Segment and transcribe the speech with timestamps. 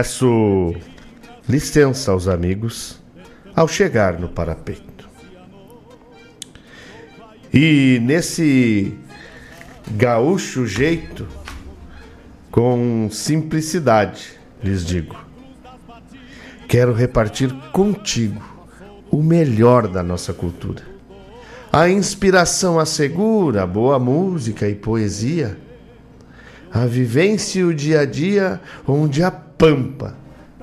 [0.00, 0.74] Peço
[1.46, 2.98] licença aos amigos
[3.54, 5.06] ao chegar no parapeito.
[7.52, 8.94] E nesse
[9.90, 11.28] gaúcho jeito,
[12.50, 15.22] com simplicidade, lhes digo:
[16.66, 18.42] quero repartir contigo
[19.10, 20.82] o melhor da nossa cultura.
[21.70, 25.58] A inspiração assegura boa música e poesia,
[26.72, 30.14] a vivência e o dia a dia onde a pampa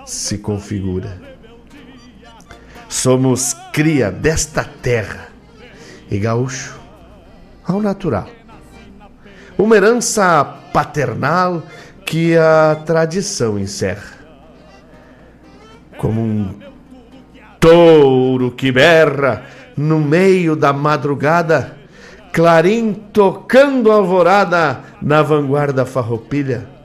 [0.03, 1.22] se configura.
[2.89, 5.27] Somos cria desta terra
[6.10, 6.80] e gaúcho
[7.63, 8.27] ao natural.
[9.56, 10.44] Uma herança
[10.74, 11.62] paternal
[12.04, 14.18] que a tradição encerra.
[16.00, 16.60] Como um
[17.60, 19.44] touro que berra
[19.75, 21.77] no meio da madrugada,
[22.33, 26.76] clarim tocando alvorada na vanguarda farroupilha.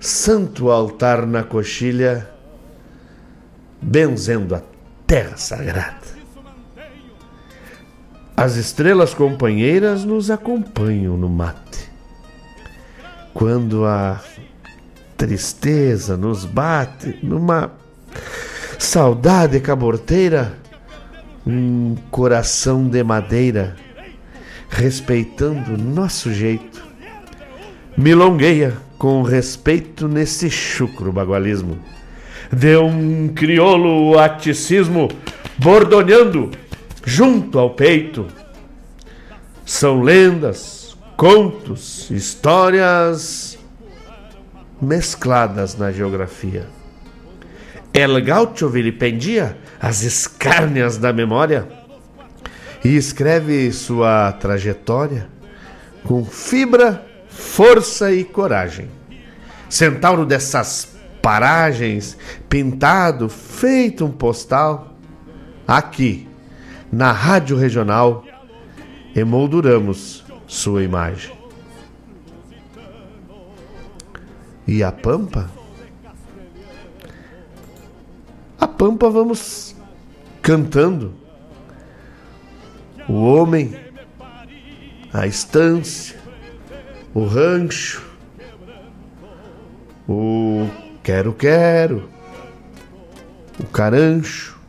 [0.00, 2.28] Santo altar na coxilha,
[3.80, 4.62] benzendo a
[5.06, 6.16] terra sagrada.
[8.36, 11.90] As estrelas companheiras nos acompanham no mate.
[13.32, 14.20] Quando a
[15.16, 17.72] tristeza nos bate, numa
[18.78, 20.58] saudade caborteira,
[21.46, 23.76] um coração de madeira,
[24.68, 26.84] respeitando nosso jeito,
[27.96, 31.78] milongueia com respeito nesse chucro bagualismo.
[32.52, 35.08] De um crioulo aticismo
[35.58, 36.50] bordonhando
[37.04, 38.26] junto ao peito.
[39.64, 43.58] São lendas, contos, histórias
[44.80, 46.66] mescladas na geografia.
[47.92, 51.66] El Gaucho vilipendia as escárnias da memória
[52.84, 55.28] e escreve sua trajetória
[56.04, 57.04] com fibra,
[57.36, 58.88] força e coragem.
[59.68, 62.16] Centauro dessas paragens,
[62.48, 64.94] pintado, feito um postal,
[65.66, 66.26] aqui,
[66.90, 68.24] na Rádio Regional,
[69.14, 71.36] emolduramos sua imagem.
[74.66, 75.50] E a Pampa?
[78.58, 79.76] A Pampa vamos
[80.40, 81.14] cantando.
[83.08, 83.76] O homem,
[85.12, 86.15] a estância,
[87.16, 88.02] o rancho,
[90.06, 90.68] o
[91.02, 92.10] quero-quero,
[93.58, 94.60] o carancho,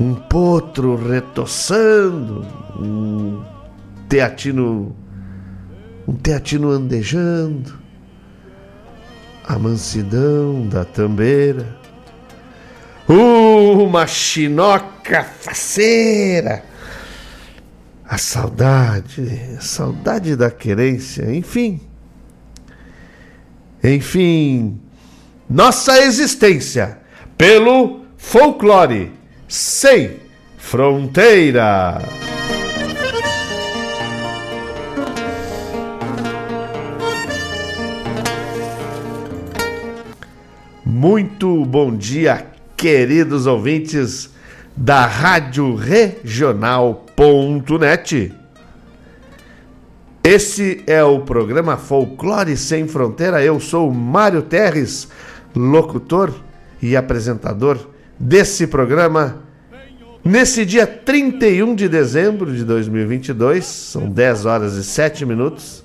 [0.00, 2.40] um potro retoçando,
[2.80, 3.44] um
[4.08, 4.96] teatino,
[6.06, 7.78] um teatino andejando,
[9.46, 11.76] a mansidão da tambeira,
[13.06, 16.64] uma chinoca faceira,
[18.08, 21.78] a saudade, a saudade da querência, enfim.
[23.84, 24.80] Enfim,
[25.48, 26.98] nossa existência
[27.36, 29.12] pelo folclore
[29.46, 30.16] sem
[30.56, 32.00] fronteira.
[40.82, 44.30] Muito bom dia, queridos ouvintes
[44.74, 45.74] da Rádio
[47.18, 48.32] Regional.net.
[50.22, 53.42] Esse é o programa Folclore Sem Fronteira.
[53.42, 55.08] Eu sou Mário Terres,
[55.54, 56.32] locutor
[56.80, 59.42] e apresentador desse programa.
[60.24, 65.84] Nesse dia 31 de dezembro de 2022, são 10 horas e 7 minutos,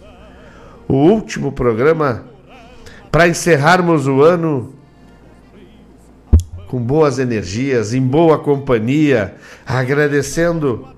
[0.87, 2.25] o último programa
[3.11, 4.75] para encerrarmos o ano
[6.67, 10.93] com boas energias, em boa companhia, agradecendo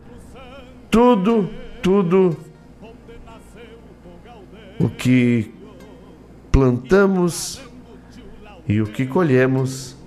[0.95, 1.49] tudo,
[1.83, 2.37] tudo
[4.79, 5.53] o que
[6.49, 7.61] plantamos
[8.65, 9.97] e o que colhemos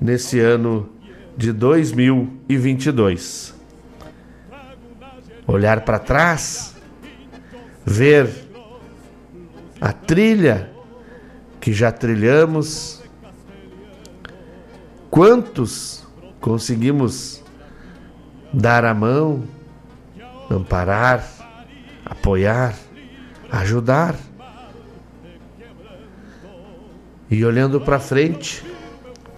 [0.00, 0.88] nesse ano
[1.36, 3.54] de 2022.
[5.46, 6.74] Olhar para trás,
[7.84, 8.30] ver
[9.78, 10.72] a trilha
[11.60, 13.02] que já trilhamos
[15.10, 16.06] Quantos
[16.40, 17.44] conseguimos
[18.50, 19.44] dar a mão,
[20.54, 21.24] amparar,
[22.04, 22.74] apoiar,
[23.50, 24.16] ajudar?
[27.30, 28.62] E olhando para frente,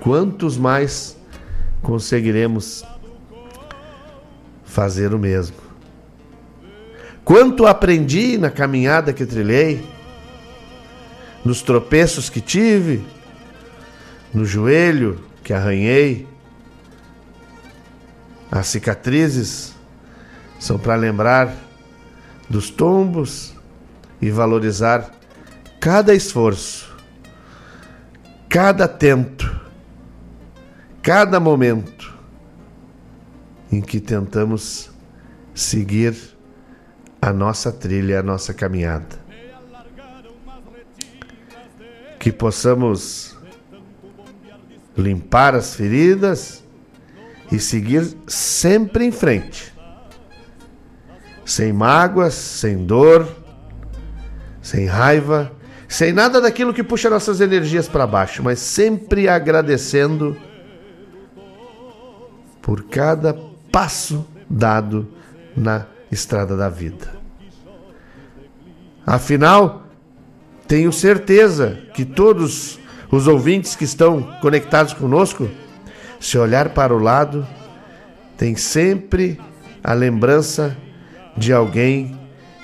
[0.01, 1.17] quantos mais
[1.83, 2.85] conseguiremos
[4.65, 5.57] fazer o mesmo?
[7.25, 9.85] Quanto aprendi na caminhada que trilhei,
[11.45, 13.05] nos tropeços que tive,
[14.33, 16.27] no joelho, que arranhei,
[18.51, 19.74] as cicatrizes
[20.65, 21.55] são para lembrar
[22.49, 23.55] dos tombos
[24.19, 25.11] e valorizar
[25.79, 26.97] cada esforço,
[28.49, 29.61] cada tento,
[31.03, 32.15] cada momento
[33.71, 34.91] em que tentamos
[35.55, 36.17] seguir
[37.21, 39.23] a nossa trilha, a nossa caminhada.
[42.19, 43.37] Que possamos
[44.97, 46.65] limpar as feridas
[47.53, 49.74] e seguir sempre em frente.
[51.45, 53.29] Sem mágoas, sem dor,
[54.63, 55.53] sem raiva,
[55.87, 60.37] sem nada daquilo que puxa nossas energias para baixo, mas sempre agradecendo
[62.63, 63.35] por cada
[63.71, 65.07] passo dado
[65.55, 67.13] na estrada da vida.
[69.07, 69.85] Afinal,
[70.67, 75.49] tenho certeza que todos os ouvintes que estão conectados conosco,
[76.19, 77.47] se olhar para o lado,
[78.37, 79.39] tem sempre
[79.83, 80.77] a lembrança
[81.37, 82.19] de alguém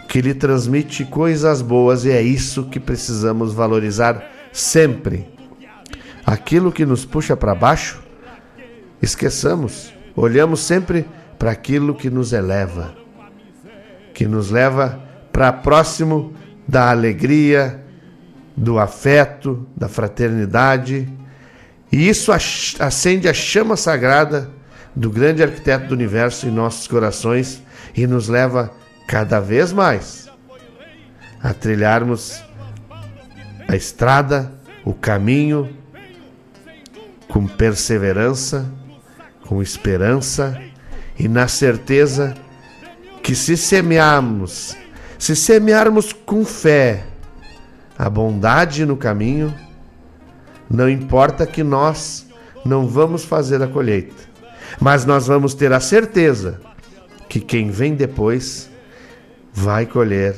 [0.08, 5.28] que lhe transmite coisas boas e é isso que precisamos valorizar sempre.
[6.26, 8.02] Aquilo que nos puxa para baixo,
[9.00, 11.06] esqueçamos, olhamos sempre
[11.38, 12.94] para aquilo que nos eleva,
[14.12, 15.00] que nos leva
[15.32, 16.34] para próximo
[16.66, 17.80] da alegria,
[18.56, 21.08] do afeto, da fraternidade,
[21.90, 24.50] e isso acende a chama sagrada
[24.94, 27.62] do grande arquiteto do universo em nossos corações
[28.02, 28.72] e nos leva
[29.06, 30.30] cada vez mais
[31.42, 32.42] a trilharmos
[33.68, 34.50] a estrada,
[34.86, 35.68] o caminho
[37.28, 38.72] com perseverança,
[39.46, 40.58] com esperança
[41.18, 42.34] e na certeza
[43.22, 44.74] que se semearmos,
[45.18, 47.04] se semearmos com fé
[47.98, 49.54] a bondade no caminho,
[50.70, 52.26] não importa que nós
[52.64, 54.22] não vamos fazer a colheita,
[54.80, 56.69] mas nós vamos ter a certeza
[57.30, 58.68] que quem vem depois
[59.52, 60.34] vai colher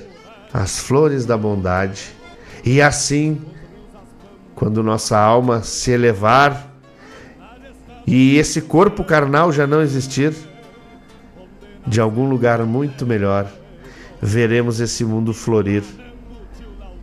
[0.52, 2.10] as flores da bondade
[2.62, 3.40] e assim,
[4.54, 6.70] quando nossa alma se elevar
[8.06, 10.34] e esse corpo carnal já não existir,
[11.86, 13.50] de algum lugar muito melhor,
[14.20, 15.82] veremos esse mundo florir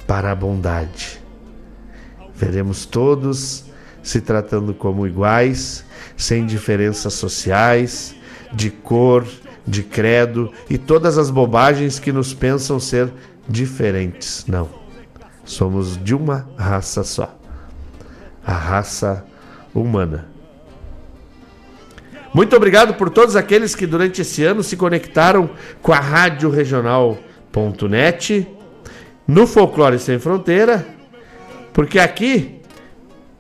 [0.06, 1.20] para a bondade.
[2.36, 3.66] Veremos todos
[4.04, 5.84] se tratando como iguais,
[6.16, 8.16] sem diferenças sociais,
[8.54, 9.26] de cor,
[9.70, 13.12] de credo e todas as bobagens que nos pensam ser
[13.48, 14.44] diferentes.
[14.48, 14.68] Não.
[15.46, 17.38] Somos de uma raça só.
[18.46, 19.26] A raça
[19.74, 20.28] humana.
[22.34, 25.50] Muito obrigado por todos aqueles que durante esse ano se conectaram
[25.82, 28.48] com a Rádio Regional.net
[29.28, 30.88] no Folclore Sem Fronteira,
[31.74, 32.59] porque aqui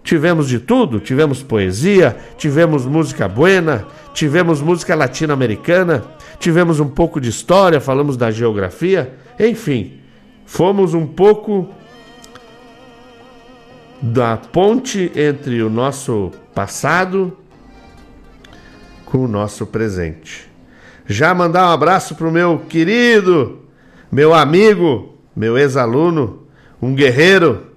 [0.09, 6.03] tivemos de tudo, tivemos poesia, tivemos música buena, tivemos música latino-americana,
[6.39, 9.99] tivemos um pouco de história, falamos da geografia, enfim,
[10.47, 11.69] fomos um pouco
[14.01, 17.37] da ponte entre o nosso passado
[19.05, 20.49] com o nosso presente.
[21.05, 23.59] Já mandar um abraço para o meu querido,
[24.11, 26.47] meu amigo, meu ex-aluno,
[26.81, 27.68] um guerreiro,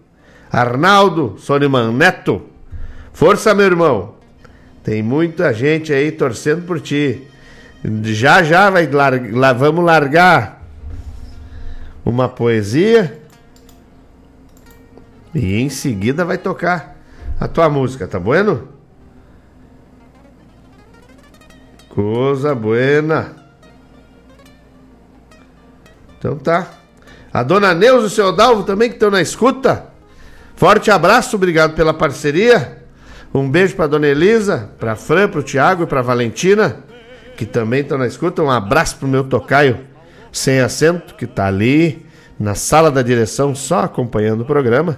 [0.53, 2.43] Arnaldo Soniman Neto.
[3.15, 4.17] Força, meu irmão.
[4.85, 7.27] Tem muita gente aí torcendo por ti.
[8.05, 8.87] Já já vai
[9.33, 10.63] lá, vamos largar
[12.05, 13.21] uma poesia
[15.35, 16.97] e em seguida vai tocar
[17.41, 18.69] a tua música, tá bueno?
[21.89, 23.37] Coisa buena.
[26.19, 26.71] Então tá.
[27.33, 29.92] A dona Neuza e o seu Dalvo também que estão na escuta.
[30.63, 32.85] Forte abraço, obrigado pela parceria.
[33.35, 36.77] Um beijo para dona Elisa, para Fran, para o Tiago e para Valentina,
[37.37, 38.45] que também estão na escuta.
[38.45, 39.81] Um abraço pro meu tocaio
[40.31, 42.07] sem assento, que tá ali
[42.39, 44.97] na sala da direção só acompanhando o programa.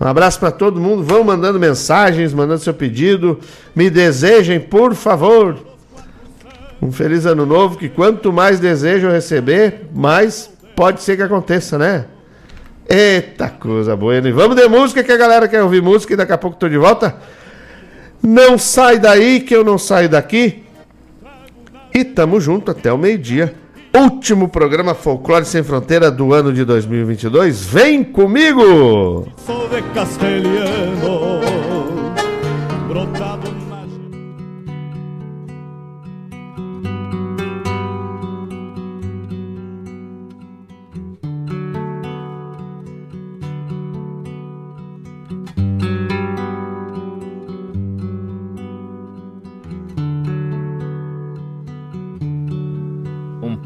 [0.00, 1.04] Um abraço para todo mundo.
[1.04, 3.38] Vão mandando mensagens, mandando seu pedido.
[3.76, 5.58] Me desejem, por favor,
[6.82, 12.06] um feliz ano novo, que quanto mais desejo receber, mais pode ser que aconteça, né?
[12.88, 14.16] Eita coisa boa.
[14.16, 16.68] E vamos de música que a galera quer ouvir música e daqui a pouco tô
[16.68, 17.16] de volta.
[18.22, 20.64] Não sai daí que eu não saio daqui.
[21.94, 23.54] E tamo junto até o meio-dia.
[23.94, 27.64] Último programa Folclore Sem Fronteira do ano de 2022.
[27.66, 29.28] Vem comigo!
[29.44, 29.82] Sou de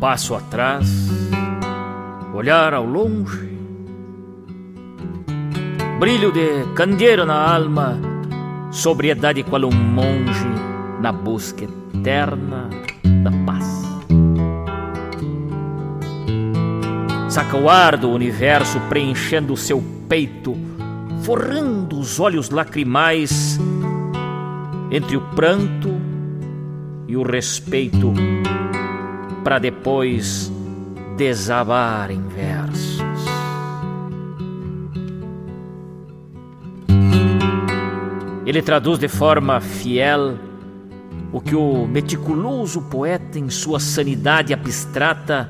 [0.06, 0.88] passo atrás,
[2.32, 3.58] olhar ao longe,
[5.98, 7.98] brilho de candeeiro na alma,
[8.70, 10.46] sobriedade qual um monge
[11.00, 12.70] na busca eterna
[13.24, 13.66] da paz.
[17.28, 20.56] Saca o ar do universo preenchendo o seu peito,
[21.24, 23.58] forrando os olhos lacrimais
[24.88, 25.90] entre o pranto
[27.08, 28.12] e o respeito
[29.46, 30.50] para depois
[31.16, 33.24] desabar em versos.
[38.44, 40.36] Ele traduz de forma fiel
[41.32, 45.48] o que o meticuloso poeta, em sua sanidade abstrata,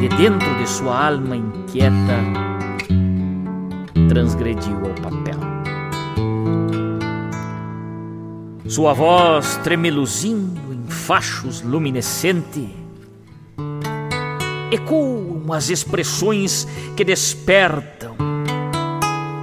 [0.00, 2.18] de dentro de sua alma inquieta,
[4.08, 5.38] transgrediu ao papel.
[8.66, 12.87] Sua voz tremeluzindo em fachos luminescente
[14.70, 18.16] ecoam as expressões que despertam,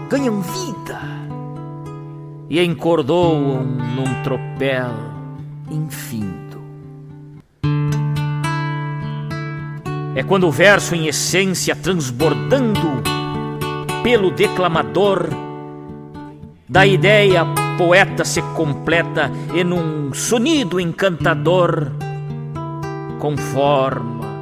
[0.10, 1.02] ganham vida
[2.50, 4.92] e encordoam num tropel
[5.70, 6.62] infinito.
[10.16, 13.04] É quando o verso, em essência, transbordando,
[14.04, 15.28] pelo declamador,
[16.70, 17.46] da ideia
[17.78, 21.92] poeta se completa em um sonido encantador,
[23.20, 24.35] conforma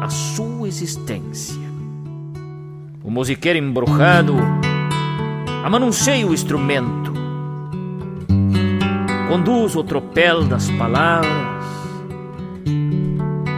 [0.00, 1.68] a sua existência.
[3.02, 4.36] O musiqueiro embrujado
[5.64, 7.12] amanuncia o instrumento,
[9.28, 11.58] conduz o tropel das palavras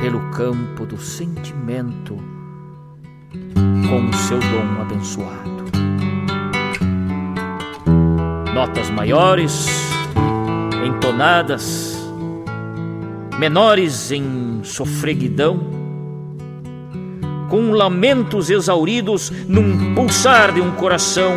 [0.01, 2.17] pelo campo do sentimento
[3.89, 5.51] com o seu dom abençoado.
[8.55, 9.69] Notas maiores,
[10.85, 11.97] entonadas,
[13.39, 15.80] menores em sofreguidão,
[17.51, 21.35] com lamentos exauridos num pulsar de um coração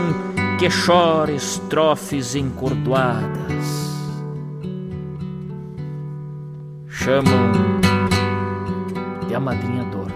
[0.59, 3.91] que chora estrofes encordoadas.
[6.87, 7.51] Chamam
[9.27, 10.07] de amadrinhador.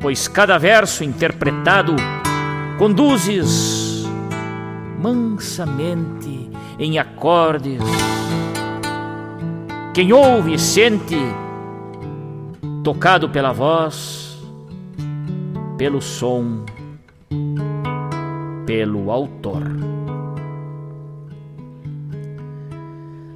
[0.00, 1.94] Pois cada verso interpretado
[2.78, 4.06] conduzes
[5.02, 7.82] mansamente em acordes.
[9.92, 11.18] Quem ouve sente,
[12.82, 14.38] tocado pela voz,
[15.76, 16.64] pelo som,
[18.66, 19.62] pelo autor.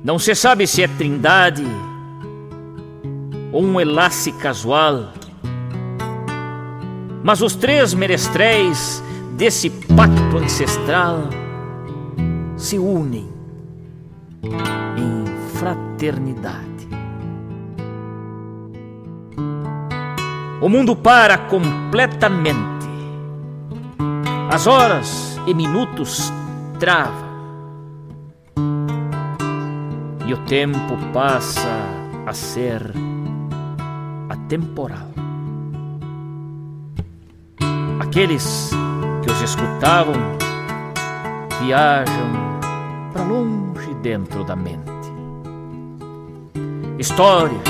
[0.03, 1.65] Não se sabe se é trindade
[3.53, 5.13] ou um enlace casual.
[7.23, 9.03] Mas os três menestréis
[9.37, 11.21] desse pacto ancestral
[12.57, 13.33] se unem
[14.43, 15.25] em
[15.57, 16.74] fraternidade.
[20.61, 22.75] O mundo para completamente.
[24.51, 26.33] As horas e minutos
[26.79, 27.35] travam.
[30.27, 31.69] E o tempo passa
[32.27, 32.81] a ser
[34.29, 35.09] atemporal.
[38.01, 38.71] Aqueles
[39.23, 40.15] que os escutavam
[41.61, 42.61] viajam
[43.12, 44.85] para longe dentro da mente.
[46.99, 47.61] Histórias,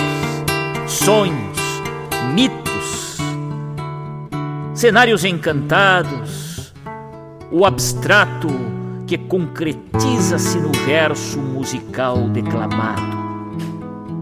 [0.87, 1.59] sonhos,
[2.35, 2.64] mitos,
[4.75, 6.75] cenários encantados,
[7.51, 8.49] o abstrato
[9.07, 13.25] que concretiza-se no verso musical declamado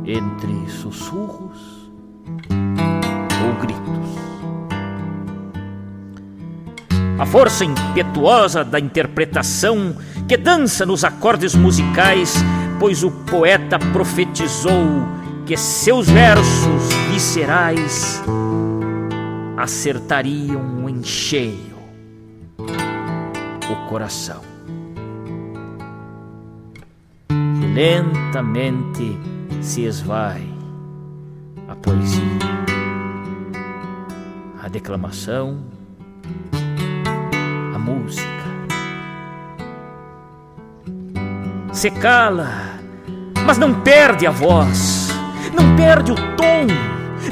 [0.05, 1.91] entre sussurros
[2.51, 3.83] ou gritos.
[7.19, 9.97] A força impetuosa da interpretação
[10.29, 12.35] que dança nos acordes musicais,
[12.79, 15.09] pois o poeta profetizou
[15.47, 18.23] que seus versos viscerais
[19.63, 21.77] acertariam em cheio
[22.59, 24.43] o coração.
[27.31, 29.17] E lentamente
[29.61, 30.45] se esvai
[31.69, 32.23] a poesia
[34.61, 35.59] a declamação,
[37.73, 38.27] a música.
[41.73, 42.49] Se cala,
[43.47, 45.09] mas não perde a voz,
[45.55, 46.67] não perde o tom,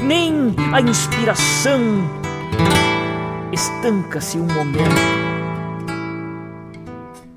[0.01, 2.20] nem a inspiração.
[3.51, 4.95] Estanca-se um momento,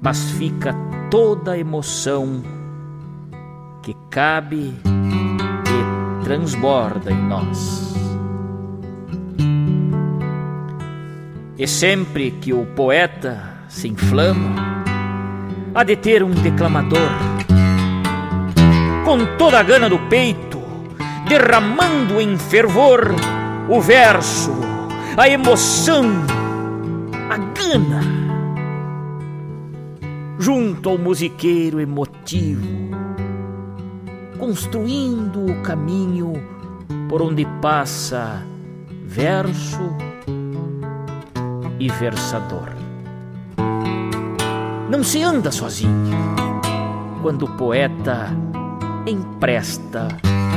[0.00, 0.72] mas fica
[1.11, 2.40] toda a emoção
[3.83, 7.94] que cabe e transborda em nós.
[11.59, 14.85] E sempre que o poeta se inflama,
[15.74, 17.11] há de ter um declamador,
[19.05, 20.62] com toda a gana do peito,
[21.29, 23.14] derramando em fervor
[23.68, 24.73] o verso,
[25.16, 26.05] a emoção,
[27.31, 28.00] a gana,
[30.40, 32.66] junto ao musiqueiro emotivo,
[34.38, 36.33] construindo o caminho
[37.09, 38.44] por onde passa
[39.05, 39.96] verso
[41.79, 42.74] e versador.
[44.90, 46.18] Não se anda sozinho
[47.22, 48.31] quando o poeta
[49.07, 50.09] empresta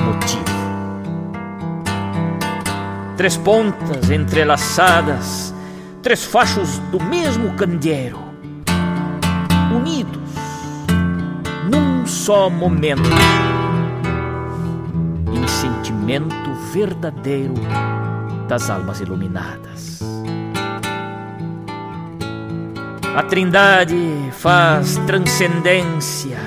[0.04, 0.67] motivo.
[3.18, 5.52] Três pontas entrelaçadas,
[6.04, 8.20] três fachos do mesmo candeeiro,
[9.76, 10.22] unidos
[11.68, 13.10] num só momento,
[15.34, 17.56] em sentimento verdadeiro
[18.48, 20.00] das almas iluminadas.
[23.16, 26.38] A Trindade faz transcendência,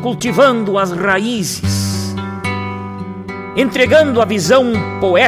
[0.00, 2.14] cultivando as raízes,
[3.56, 5.27] entregando a visão poética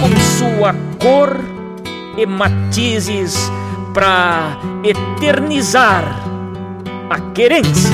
[0.00, 1.38] com sua cor
[2.16, 3.50] e matizes
[3.92, 6.04] para eternizar
[7.10, 7.90] a querência.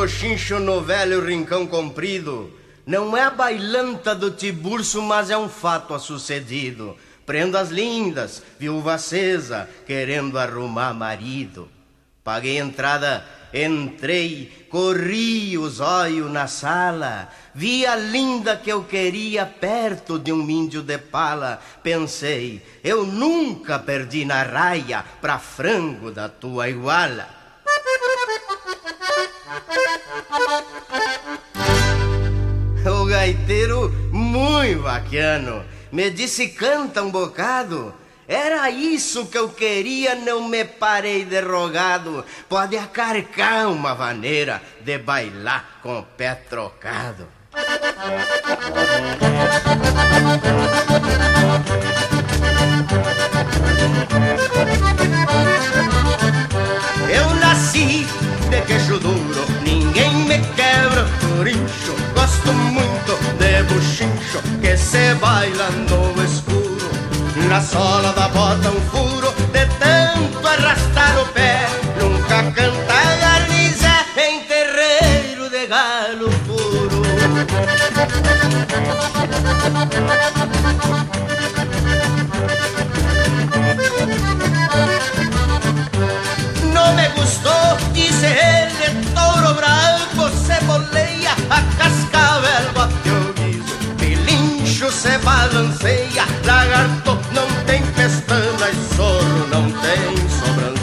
[0.00, 2.50] Bochincho no velho rincão comprido.
[2.86, 6.96] Não é a bailanta do Tiburcio, mas é um fato a sucedido.
[7.26, 11.68] Prendas lindas, viúva acesa, querendo arrumar marido.
[12.24, 17.28] Paguei entrada, entrei, corri os olhos na sala.
[17.54, 21.60] Vi a linda que eu queria perto de um índio de pala.
[21.82, 27.40] Pensei, eu nunca perdi na raia pra frango da tua iguala.
[33.20, 37.94] Gaiteiro, muito bacano, me disse canta um bocado.
[38.26, 42.24] Era isso que eu queria, não me parei derrogado.
[42.48, 47.28] Pode acarcar uma maneira de bailar com o pé trocado.
[57.12, 58.06] Eu nasci
[58.48, 61.06] de queixo duro, ninguém me quebra
[61.36, 61.99] corincho.
[62.30, 66.88] Gosto muito de buchincho que se baila no escuro.
[67.48, 71.66] Na sola da bota um furo de tanto arrastar o pé.
[72.00, 77.02] Nunca canta garniza em terreiro de galo puro.
[96.80, 100.80] Lagarto não tem pestana e soro não tem sobrancelha.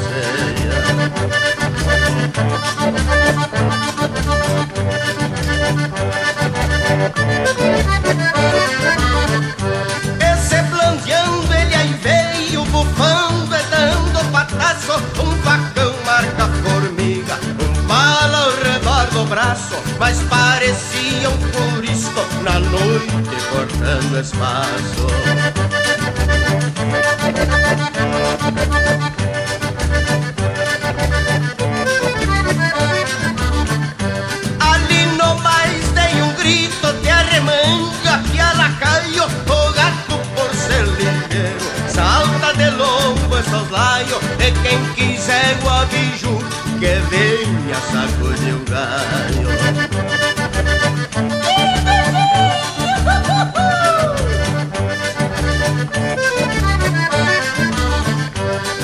[20.00, 25.06] Mas parecia um curisco na noite cortando espaço.
[34.60, 40.84] Ali no mais tem um grito de arremanga que ela caiu o gato por ser
[40.84, 46.37] ligeiro salta de lombo e soslaio e quem quiser guabiju
[46.80, 49.48] que venha sacudir o galho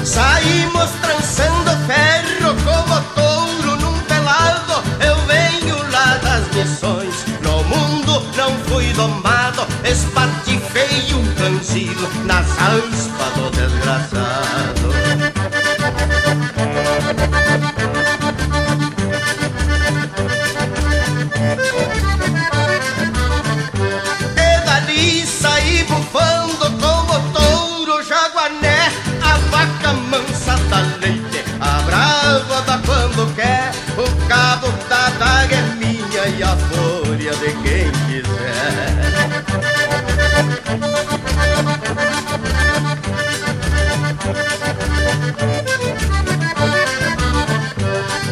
[0.04, 4.84] Saímos trançando ferro como touro num pelado.
[5.00, 9.66] Eu venho lá das missões, no mundo não fui domado.
[9.84, 14.33] Espatifei um canzido nas aspas do desgraçado.
[37.44, 39.04] De quem quiser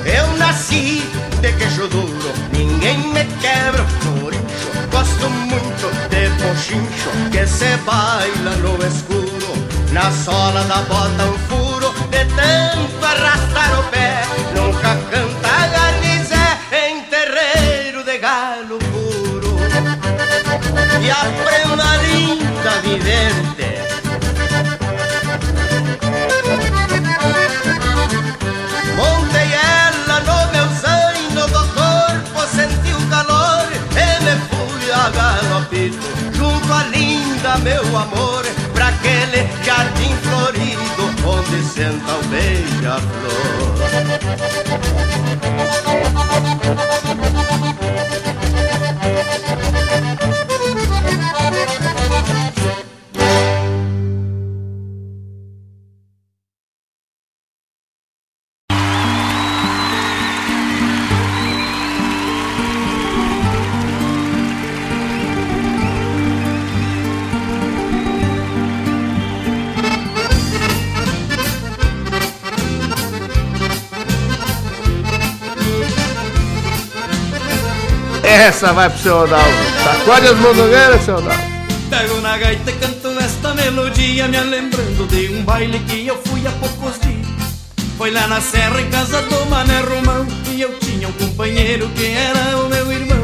[0.06, 1.04] Eu nasci
[1.42, 4.72] de queixo duro, ninguém me quebra por incho.
[4.92, 9.52] Gosto muito de pochincho que se baila no escuro.
[9.92, 13.41] Na sola da bota um furo, de tanto arrastar
[21.04, 23.70] E a prenda linda vivente
[28.96, 36.08] Montei ela no meu zaino do corpo, senti o calor e me fui a galopito
[36.34, 43.42] junto à linda meu amor, pra aquele jardim florido onde senta o beija-flor.
[78.62, 79.58] Essa vai pro seu Odalvo.
[79.84, 81.42] Sacode as mondongueiras, seu Odalvo.
[81.90, 86.46] Pego na gaita e canto esta melodia Me lembrando de um baile que eu fui
[86.46, 87.28] há poucos dias
[87.98, 92.06] Foi lá na serra em casa do Mané Romão E eu tinha um companheiro que
[92.06, 93.21] era o meu irmão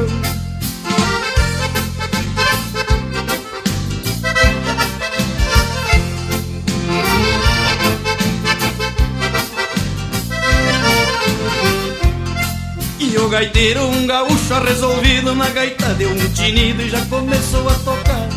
[13.28, 18.30] o gaiteiro, um gaúcho resolvido Na gaita deu um tinido e já começou a tocar.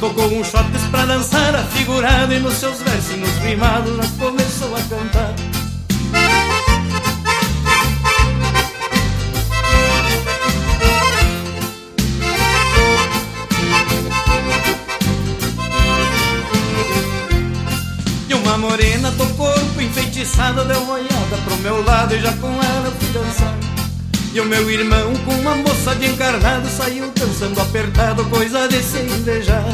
[0.00, 5.34] Tocou um shotes pra dançar afigurado E nos seus versinhos rimados já começou a cantar.
[18.26, 22.48] E uma morena do corpo enfeitiçada Deu uma olhada pro meu lado e já com
[22.48, 23.73] ela fui dançar
[24.34, 28.98] e o meu irmão com uma moça de encarnado Saiu dançando apertado, coisa de se
[28.98, 29.64] invejar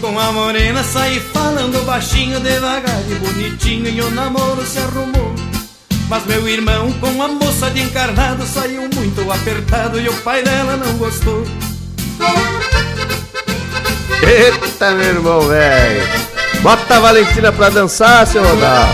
[0.00, 5.34] Com a morena saí falando baixinho, devagar e bonitinho E o namoro se arrumou
[6.08, 10.76] mas meu irmão com a moça de encarnado saiu muito apertado e o pai dela
[10.76, 11.44] não gostou.
[14.22, 16.02] Eita, meu irmão, velho.
[16.62, 18.88] Bota a Valentina pra dançar, seu Rodal.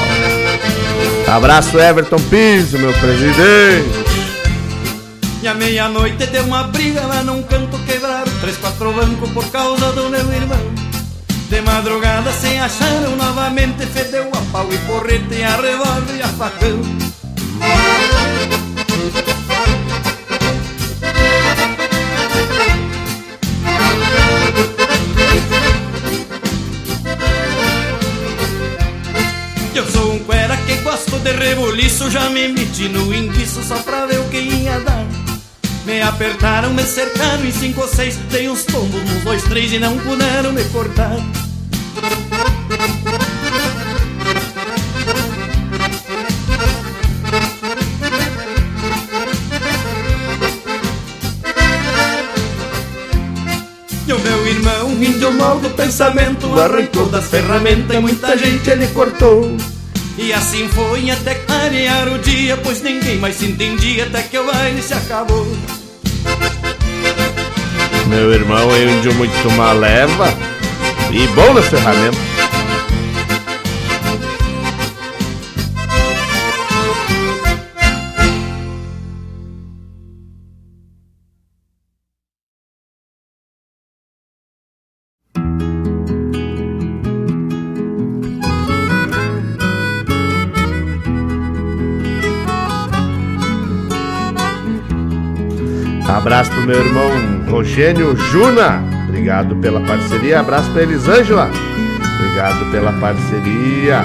[1.27, 4.13] Abraço, Everton Piso, meu presidente.
[5.43, 9.91] E à meia-noite deu uma briga lá num canto quebraram Três, quatro bancos por causa
[9.93, 10.73] do meu irmão
[11.51, 17.02] De madrugada se acharam novamente Fedeu a pau e porrete, a revólver e a facão
[31.43, 35.05] rebuliço Já me meti no enguiço só pra ver o que ia dar.
[35.85, 39.79] Me apertaram, me cercaram em cinco ou seis Dei uns tombos nos dois, três e
[39.79, 41.17] não puderam me cortar.
[54.07, 58.87] E o meu irmão, índio mal do pensamento Arrancou das ferramentas e muita gente ele
[58.89, 59.57] cortou
[60.19, 64.47] E assim foi até clarear o dia Pois ninguém mais se entendia até que o
[64.47, 65.47] baile se acabou
[68.07, 70.53] Meu irmão é índio muito maleva
[71.13, 72.32] e bom nas ferramentas.
[97.63, 98.83] Rogênio Juna.
[99.07, 100.41] Obrigado pela parceria.
[100.41, 101.49] Abraço pra Elisângela.
[102.17, 104.05] Obrigado pela parceria.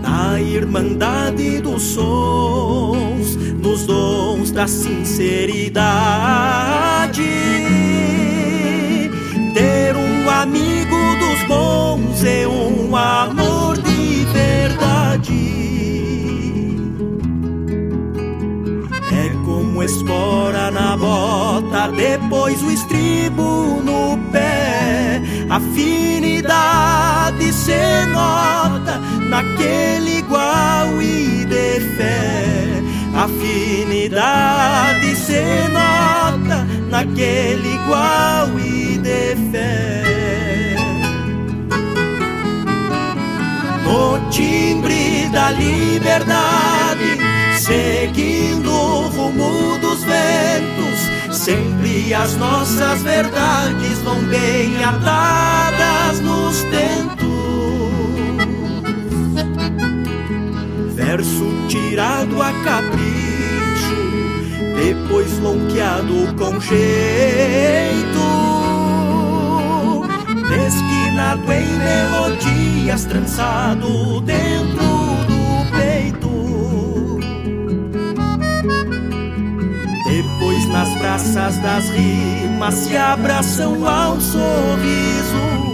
[0.00, 5.74] Na irmandade dos sons, nos dons da sinceridade.
[9.52, 15.57] Ter um amigo dos bons é um amor de verdade.
[19.88, 25.22] Espora na bota, depois o estribo no pé.
[25.48, 32.82] Afinidade se nota naquele igual e de fé.
[33.14, 40.04] Afinidade se nota naquele igual e de fé.
[43.84, 47.17] No timbre da liberdade,
[47.58, 57.18] seguindo o rumo dos ventos, sempre as nossas verdades vão bem atadas nos tentos.
[60.94, 63.96] Verso tirado a capricho,
[64.76, 68.08] depois lonqueado com jeito
[70.48, 74.97] desquinado em melodias, trançado dentro
[80.68, 85.68] nas braças das rimas se abraçam ao sorriso.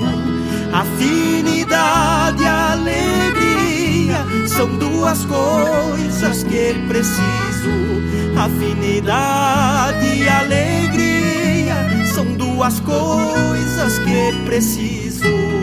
[0.73, 7.75] Afinidade e alegria são duas coisas que preciso.
[8.37, 11.77] Afinidade e alegria
[12.15, 15.55] são duas coisas que preciso.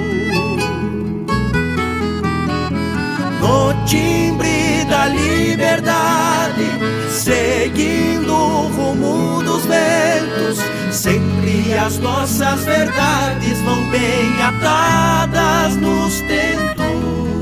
[3.85, 4.60] timbre
[4.91, 6.65] da liberdade,
[7.09, 10.59] seguindo o rumo dos ventos.
[10.91, 17.40] Sempre as nossas verdades vão bem atadas nos tentos.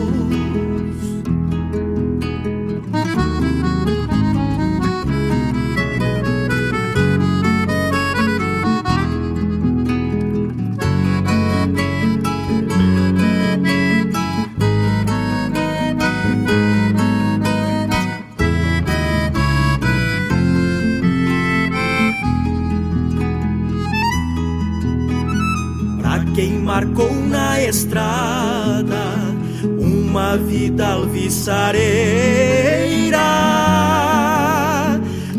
[27.90, 29.18] Estrada
[29.80, 33.18] uma vida alviçareira,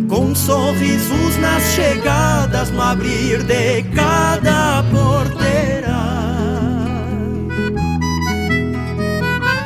[0.08, 6.00] com sorrisos nas chegadas no abrir de cada porteira.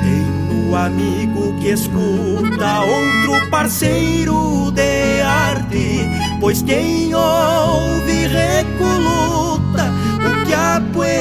[0.01, 6.01] Tenho amigo que escuta outro parceiro de arte,
[6.38, 9.63] pois quem ouve recoluta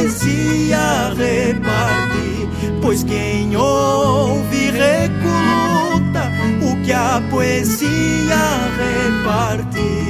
[0.04, 2.50] poesia reparte,
[2.82, 6.30] pois quem ouve recoluta
[6.62, 8.36] o que a poesia
[8.78, 10.04] reparte.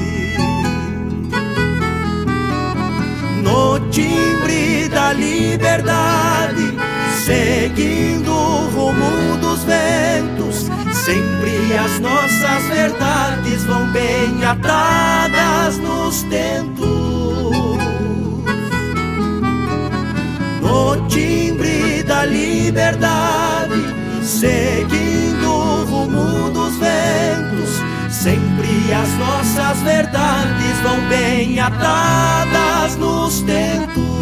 [3.43, 6.73] No timbre da liberdade,
[7.23, 17.12] seguindo o rumo dos ventos, sempre as nossas verdades vão bem atadas nos tentos
[22.23, 23.75] da liberdade,
[24.21, 27.81] seguindo o rumo dos ventos.
[28.09, 34.12] Sempre as nossas verdades vão bem atadas nos tentos.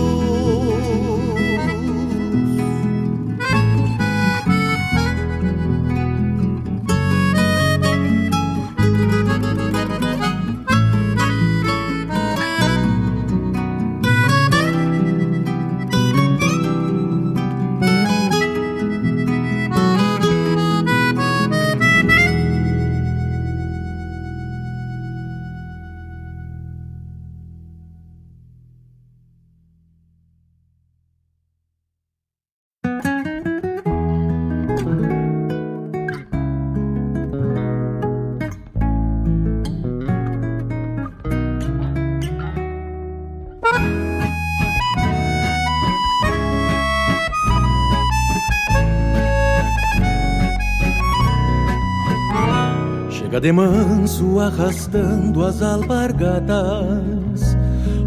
[53.42, 57.58] De manso arrastando as alpargatas,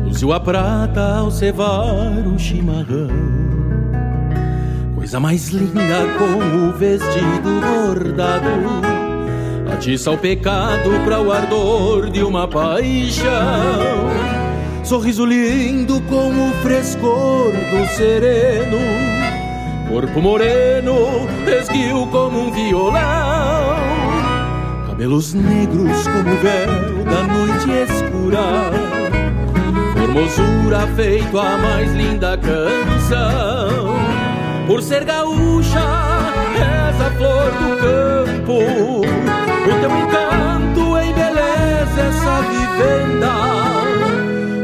[0.05, 3.09] luziu a prata ao cevar o chimarrão.
[4.95, 8.47] Coisa mais linda com o vestido bordado,
[9.73, 13.33] atiça o pecado para o ardor de uma paixão.
[14.85, 18.79] Sorriso lindo com o frescor do sereno,
[19.91, 21.27] corpo moreno,
[21.61, 23.64] esguio como um violão
[24.95, 28.71] cabelos negros como o véu da noite escura,
[29.93, 33.97] formosura feito a mais linda canção.
[34.69, 35.81] Por ser gaúcha,
[36.55, 38.61] és a flor do campo,
[39.01, 43.33] o teu encanto embeleza essa vivenda.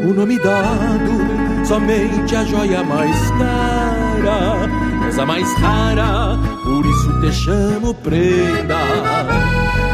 [0.09, 7.33] O nome dado, somente a joia mais cara, és a mais rara, por isso te
[7.33, 8.80] chamo prenda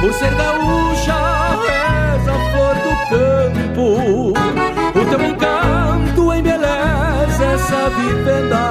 [0.01, 1.19] por ser gaúcha,
[2.15, 4.33] és a flor do campo.
[4.99, 8.65] O teu encanto embeleza essa vivenda.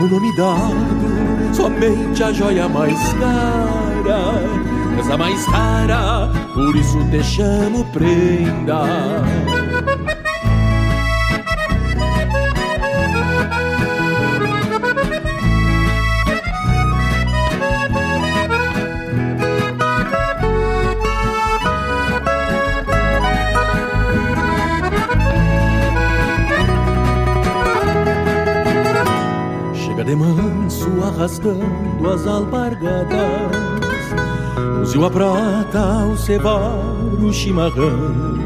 [0.00, 4.64] O nome dado, somente a joia mais cara.
[4.98, 8.84] És a mais rara, por isso te chamo prenda.
[31.24, 33.16] Arrastando as alpargatas.
[34.78, 36.78] Luziu a prata ao cevar
[37.18, 38.44] o chimarrão.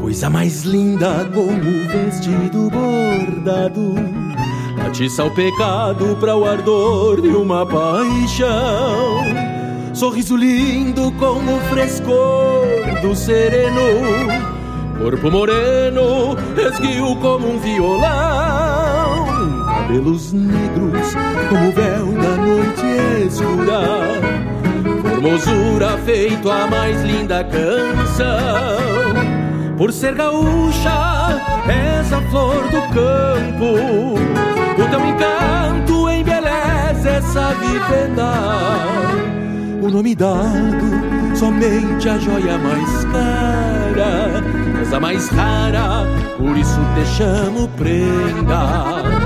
[0.00, 3.94] Coisa mais linda como o vestido bordado.
[4.84, 9.22] Atiça o pecado para o ardor de uma paixão.
[9.94, 13.82] Sorriso lindo como o frescor do sereno.
[14.98, 19.01] Corpo moreno, esguio como um violão
[19.82, 21.14] cabelos negros
[21.48, 22.82] como o véu da noite
[23.18, 23.80] frescura,
[25.02, 28.22] formosura feito a mais linda canção.
[29.76, 33.74] Por ser gaúcha, és a flor do campo,
[34.78, 38.32] o teu encanto embeleza essa vivenda.
[39.82, 44.42] O nome dado, somente a joia mais cara,
[44.80, 46.06] és a mais rara,
[46.38, 49.21] por isso te chamo prenda.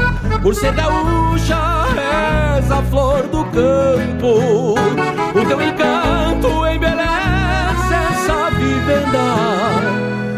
[0.47, 1.59] Por ser gaúcha,
[2.57, 4.76] és a flor do campo,
[5.34, 9.24] o teu encanto embeleza essa vivenda.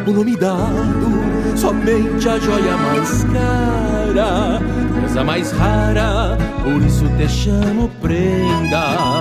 [0.06, 4.62] O nome dado, somente a joia mais cara,
[5.04, 9.20] és a mais rara, por isso te chamo prenda.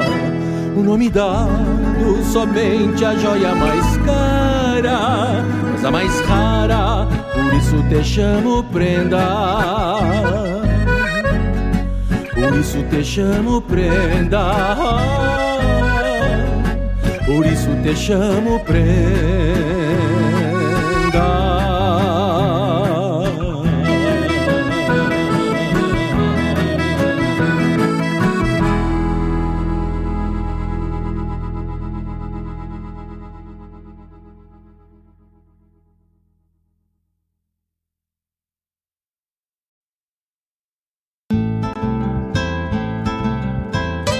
[0.73, 5.43] O nome dado, somente a joia mais cara,
[5.75, 10.46] és a mais rara, por isso te chamo prenda.
[12.39, 14.77] Por isso te chamo prenda.
[17.25, 19.46] Por isso te chamo prenda.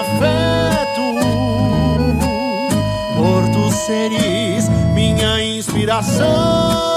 [0.00, 1.06] Afeto
[3.16, 6.95] por tu seres minha inspiração.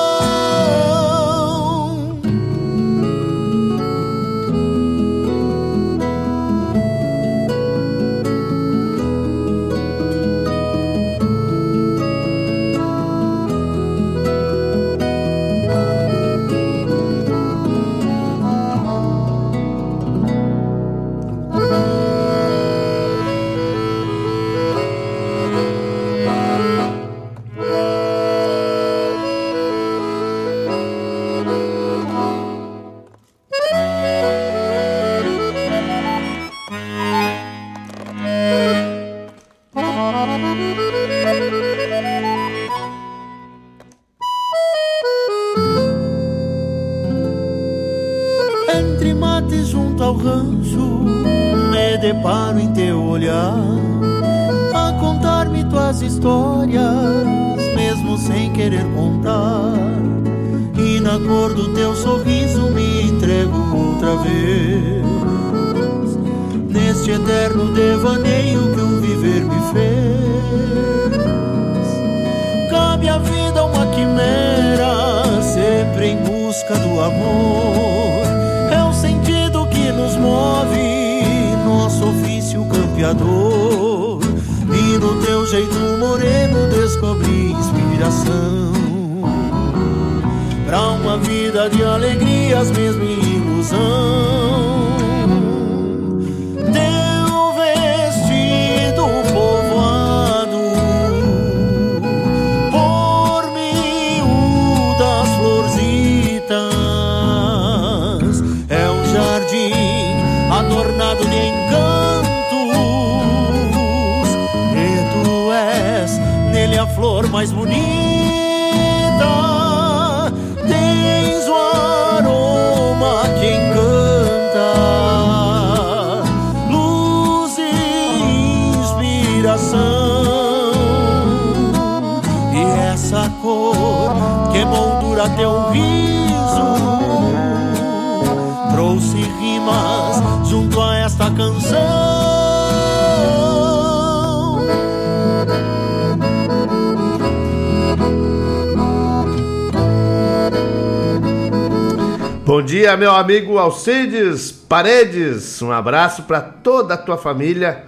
[152.99, 155.61] Meu amigo Alcides Paredes.
[155.61, 157.85] Um abraço para toda a tua família.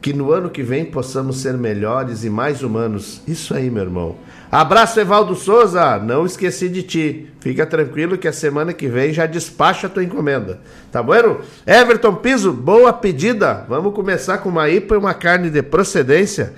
[0.00, 3.20] Que no ano que vem possamos ser melhores e mais humanos.
[3.28, 4.16] Isso aí, meu irmão.
[4.50, 5.98] Abraço, Evaldo Souza.
[5.98, 7.28] Não esqueci de ti.
[7.38, 10.60] Fica tranquilo que a semana que vem já despacha a tua encomenda.
[10.90, 11.40] Tá bueno?
[11.66, 13.66] Everton Piso, boa pedida.
[13.68, 16.54] Vamos começar com uma IPA e uma carne de procedência.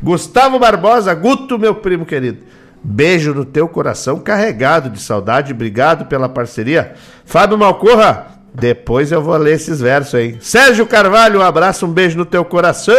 [0.00, 2.38] Gustavo Barbosa, Guto, meu primo querido.
[2.86, 5.52] Beijo no teu coração, carregado de saudade.
[5.52, 6.92] Obrigado pela parceria.
[7.24, 10.36] Fábio Malcorra, depois eu vou ler esses versos aí.
[10.40, 12.94] Sérgio Carvalho, um abraço, um beijo no teu coração.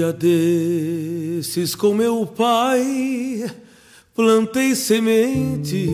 [0.00, 3.44] Dia desses com meu pai
[4.14, 5.90] plantei sementes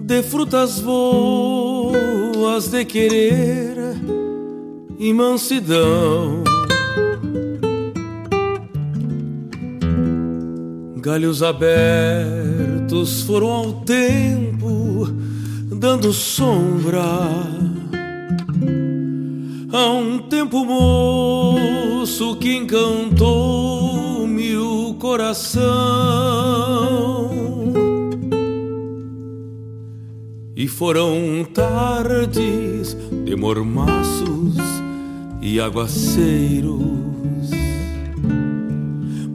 [0.00, 3.76] de frutas boas de querer
[4.98, 6.42] e mansidão.
[10.96, 15.06] Galhos abertos foram ao tempo
[15.70, 17.59] dando sombra
[19.72, 25.60] Há um tempo moço que encantou-me o coração.
[30.56, 34.56] E foram tardes de mormaços
[35.40, 37.00] e aguaceiros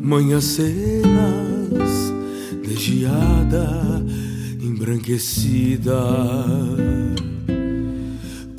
[0.05, 2.13] Manhãs cenas
[2.61, 4.05] de geada
[4.61, 5.99] embranquecida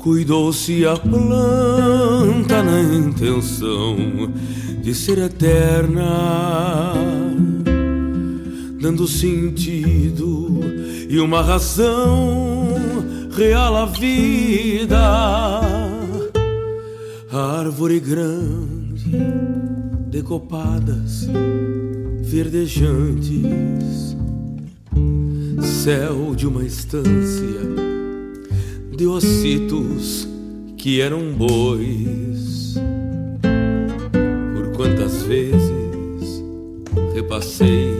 [0.07, 3.97] Cuidou-se a planta na intenção
[4.81, 6.93] de ser eterna,
[8.79, 10.61] dando sentido
[11.09, 12.73] e uma razão
[13.35, 15.59] real à vida.
[17.29, 19.11] Árvore grande,
[20.09, 21.27] decopadas,
[22.21, 24.15] verdejantes,
[25.83, 27.86] céu de uma estância
[28.97, 30.27] de ossitos
[30.75, 32.73] que eram bois.
[34.55, 36.43] Por quantas vezes
[37.13, 37.95] repassei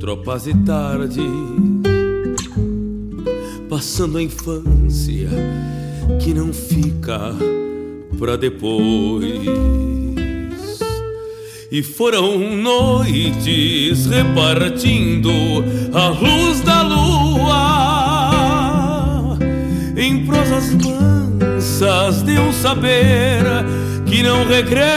[0.00, 1.22] tropas e tardes,
[3.68, 5.28] passando a infância
[6.22, 7.34] que não fica
[8.18, 9.28] pra depois.
[11.70, 15.28] E foram noites repartindo
[15.92, 17.85] a luz da lua
[19.96, 23.42] em prosas mansas de um saber
[24.04, 24.92] que não regressa.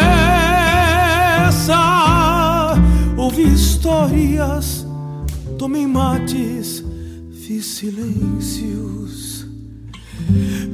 [3.15, 4.85] Ouvi histórias,
[5.57, 6.83] tomei mates,
[7.45, 9.47] fiz silêncios,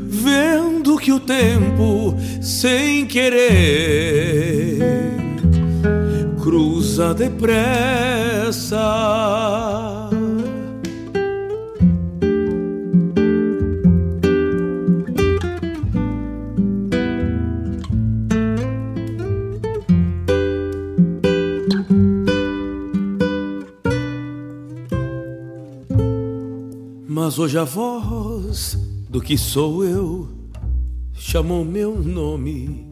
[0.08, 4.80] vendo que o tempo, sem querer,
[6.42, 8.76] cruza depressa.
[27.26, 28.78] Mas hoje a voz
[29.10, 30.30] do que sou eu
[31.12, 32.88] chamou meu nome,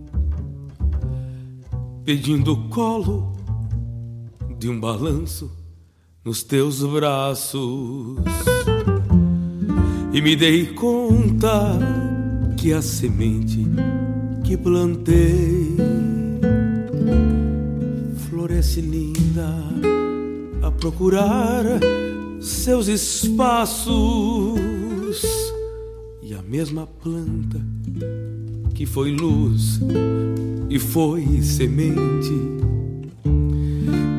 [2.03, 3.31] pedindo colo
[4.57, 5.51] de um balanço
[6.25, 8.17] nos teus braços.
[10.11, 11.77] E me dei conta
[12.57, 13.63] que a semente
[14.43, 15.77] que plantei
[18.17, 19.53] floresce linda
[20.63, 21.63] a procurar
[22.43, 23.93] seus espaços.
[26.21, 27.61] E a mesma planta
[28.73, 29.79] que foi luz
[30.69, 32.33] e foi semente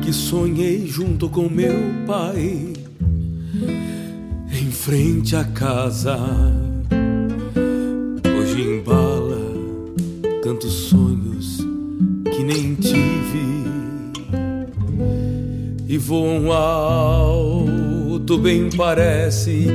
[0.01, 1.73] que sonhei junto com meu
[2.07, 2.73] pai
[4.51, 6.17] em frente à casa.
[8.37, 9.41] Hoje embala
[10.41, 11.59] tantos sonhos
[12.35, 13.65] que nem tive
[15.87, 17.74] e voam alto
[18.37, 19.67] bem parece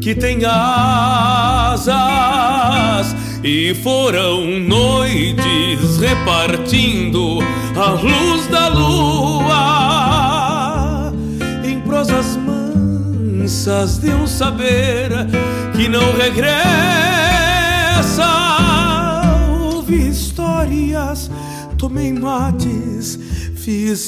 [0.00, 1.82] que tem asas
[3.44, 7.38] e foram noites repartindo
[7.76, 9.52] a luz da lua
[11.64, 15.10] em prosas mansas de um saber
[15.76, 16.52] que não regressa.
[19.74, 21.30] Ouvi histórias,
[21.76, 23.18] tomei mates,
[23.56, 24.00] fiz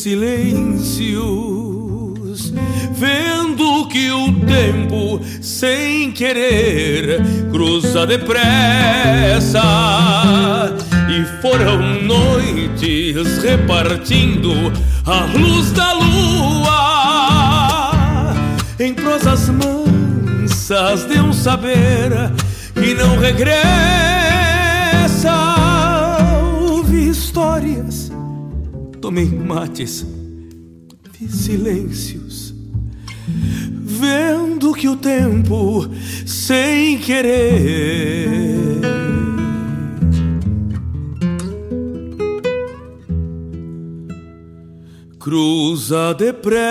[2.34, 2.52] silêncios,
[2.92, 9.62] vendo que o tempo, sem querer, cruza depressa.
[11.08, 14.50] E foram noites repartindo
[15.06, 16.74] a luz da lua
[18.80, 22.10] em prosas mansas de um saber
[22.74, 23.54] que não regressa.
[26.60, 28.10] Ouvi histórias,
[29.00, 30.04] tomei mates,
[31.12, 32.23] fiz silêncios,
[33.94, 35.88] vendo que o tempo,
[36.26, 38.80] sem querer,
[45.18, 46.64] cruza depressa.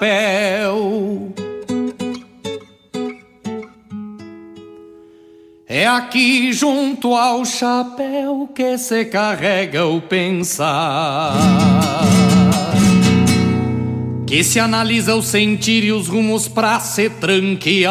[0.00, 1.30] Chapéu.
[5.68, 11.34] É aqui junto ao chapéu que se carrega o pensar.
[14.26, 17.90] Que se analisa o sentir e os rumos pra se tranquear.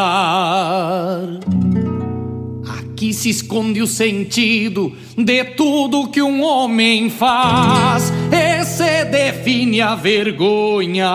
[2.79, 8.11] Aqui se esconde o sentido de tudo que um homem faz.
[8.29, 8.48] Se
[9.49, 11.09] define a vergonha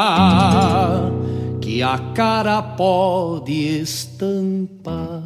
[1.60, 5.22] que a cara pode estampar.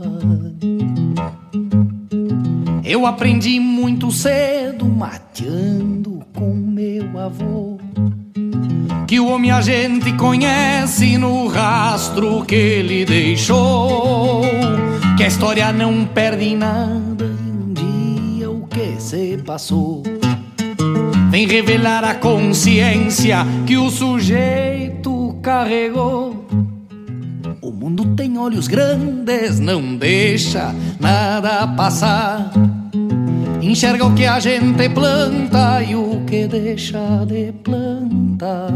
[2.85, 7.79] Eu aprendi muito cedo, mateando com meu avô,
[9.07, 14.43] que o homem a gente conhece no rastro que ele deixou,
[15.17, 20.18] que a história não perde nada e um dia o que se passou.
[21.29, 26.47] Vem revelar a consciência que o sujeito carregou.
[27.61, 32.51] O mundo tem olhos grandes, não deixa nada passar.
[33.61, 38.72] Enxerga o que a gente planta e o que deixa de plantar.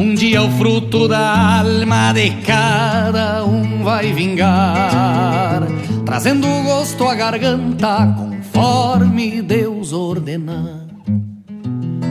[0.00, 5.62] Um dia o fruto da alma de cada um vai vingar,
[6.04, 10.85] trazendo gosto à garganta conforme Deus ordenar.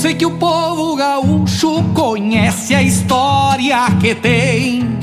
[0.00, 4.98] Sei que o povo gaúcho conhece a história que tem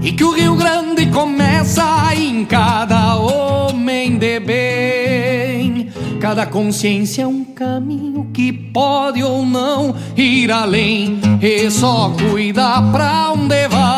[0.00, 5.90] E que o Rio Grande começa em cada homem de bem.
[6.18, 11.20] Cada consciência é um caminho que pode ou não ir além.
[11.42, 13.88] E só cuida pra onde vai.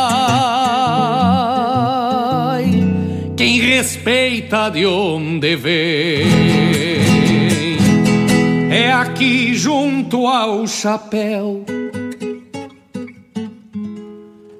[3.37, 6.70] Quem respeita de onde vem.
[8.91, 11.65] É aqui junto ao chapéu.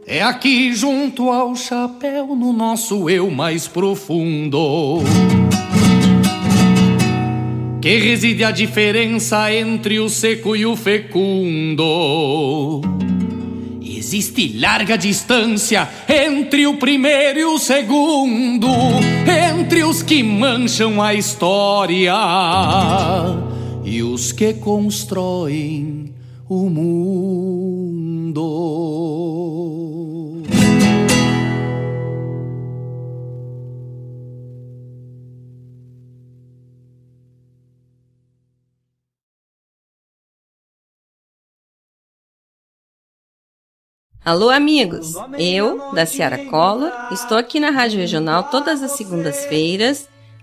[0.07, 5.01] É aqui junto ao chapéu, no nosso eu mais profundo,
[7.83, 11.83] que reside a diferença entre o seco e o fecundo.
[13.83, 18.69] Existe larga distância entre o primeiro e o segundo,
[19.27, 22.15] entre os que mancham a história
[23.85, 26.15] e os que constroem
[26.49, 28.11] o mundo.
[44.23, 45.15] Alô, amigos!
[45.39, 50.10] Eu, da Ciara Collor, estou aqui na Rádio Regional todas as segundas-feiras,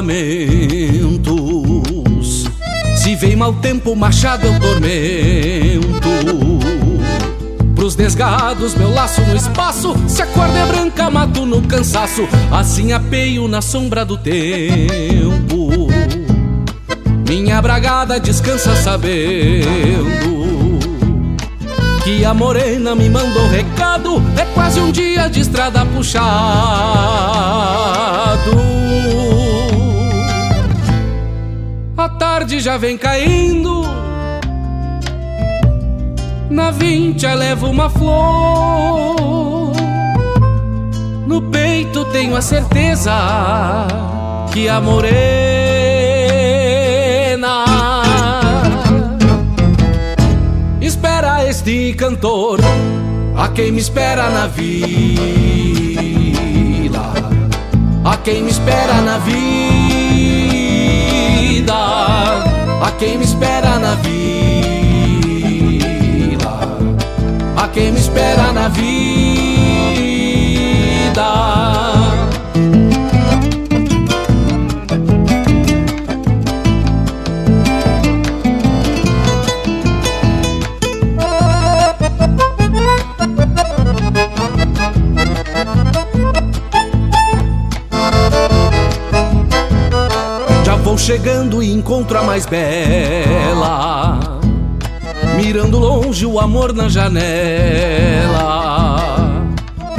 [0.00, 1.20] Lamentos.
[2.96, 6.08] Se vem mau tempo, machado eu tormento.
[7.74, 9.94] Pros desgados, meu laço no espaço.
[10.08, 12.26] Se a corda é branca, mato no cansaço.
[12.50, 15.88] Assim apeio na sombra do tempo.
[17.28, 20.30] Minha bragada descansa sabendo
[22.02, 24.22] que a morena me mandou recado.
[24.36, 26.20] É quase um dia de estrada puxado.
[32.40, 33.82] Tarde já vem caindo.
[36.48, 39.72] Na vincha levo uma flor.
[41.26, 43.12] No peito tenho a certeza
[44.52, 45.20] que a morena
[50.80, 52.60] espera este cantor.
[53.36, 54.72] A quem me espera na vila,
[58.02, 59.59] a quem me espera na vila
[62.80, 64.20] a quem me espera na vila,
[67.56, 68.90] a quem me espera na vida.
[91.10, 94.20] Chegando e encontro a mais bela.
[95.34, 98.38] Mirando longe o amor na janela.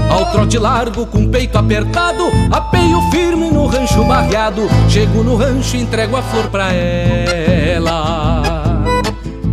[0.09, 4.61] Ao trote largo com peito apertado, apeio firme no rancho barreado.
[4.87, 8.41] Chego no rancho e entrego a flor pra ela.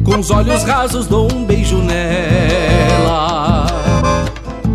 [0.05, 3.67] Com os olhos rasos dou um beijo nela.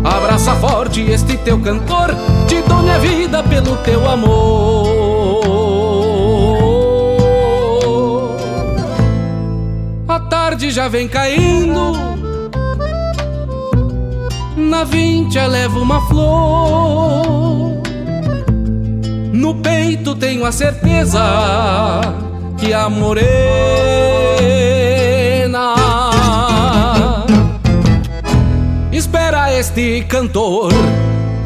[0.04, 2.14] Abraça forte este teu cantor,
[2.46, 5.13] te dou minha vida pelo teu amor.
[10.54, 11.92] Tarde já vem caindo.
[14.56, 17.82] Na vincha levo uma flor.
[19.32, 21.20] No peito tenho a certeza
[22.56, 23.34] que a morena
[28.92, 30.72] espera este cantor.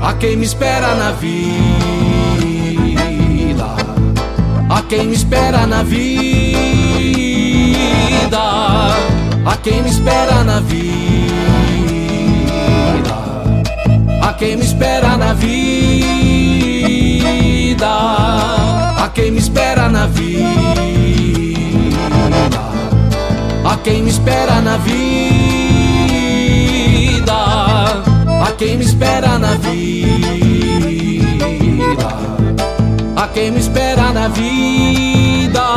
[0.02, 1.34] A quem me espera na vila,
[4.68, 5.82] a quem me espera na
[8.28, 8.94] vila
[9.44, 10.84] a quem me espera na vida,
[14.22, 16.66] a quem me espera na vida,
[19.02, 20.38] a quem me espera na vida,
[23.64, 24.98] a quem me espera na vida,
[28.44, 29.78] a quem me espera na vida,
[33.16, 35.68] a quem me espera na vida.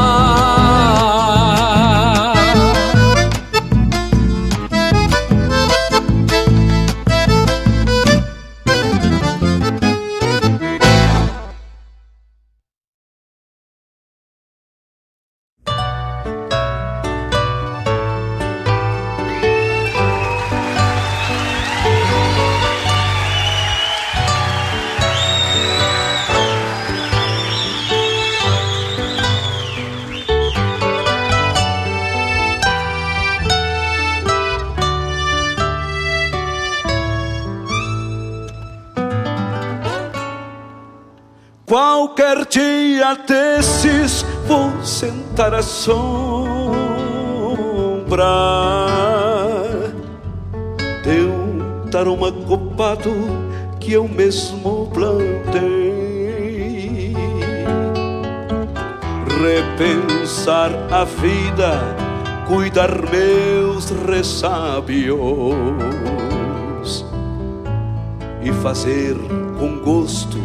[45.82, 45.98] Sombra
[51.04, 53.12] de um taroma copado
[53.80, 57.16] que eu mesmo plantei.
[59.42, 61.82] Repensar a vida,
[62.48, 65.18] cuidar meus ressábios
[68.44, 69.16] e fazer
[69.58, 70.38] com gosto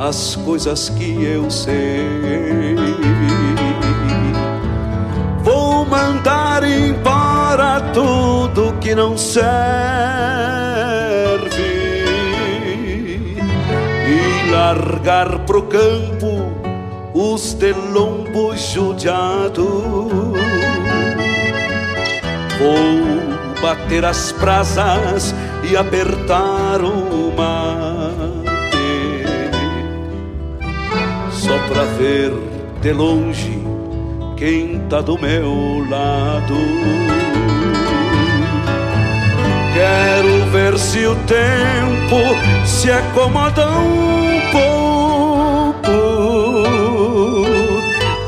[0.00, 2.75] as coisas que eu sei.
[6.26, 9.46] Mandar embora tudo que não serve
[14.08, 16.50] e largar pro campo
[17.14, 19.64] os telombos judiados.
[22.58, 25.32] Vou bater as brasas
[25.70, 28.10] e apertar o mar
[31.30, 32.32] só pra ver
[32.80, 33.55] de longe
[34.36, 36.54] quem tá do meu lado.
[39.74, 42.16] Quero ver se o tempo
[42.64, 45.90] se acomoda um pouco,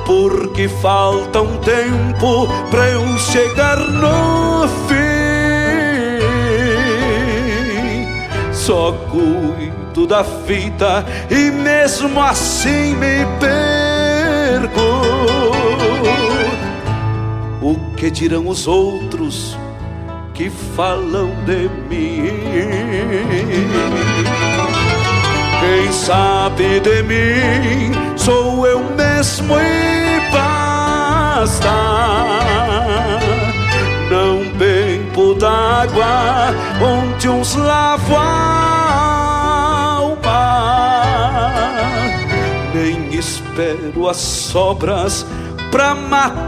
[0.06, 4.96] porque falta um tempo pra eu chegar no fim.
[8.52, 15.37] Só cuido da fita e mesmo assim me perco.
[17.98, 19.58] Que dirão os outros
[20.32, 22.30] que falam de mim?
[25.60, 31.74] Quem sabe de mim sou eu mesmo e basta.
[34.10, 38.48] Não bebo d'água onde uns lavam
[43.58, 45.26] espero as sobras
[45.70, 46.47] pra matar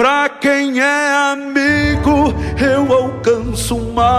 [0.00, 4.16] Pra quem é amigo, eu alcanço um mate.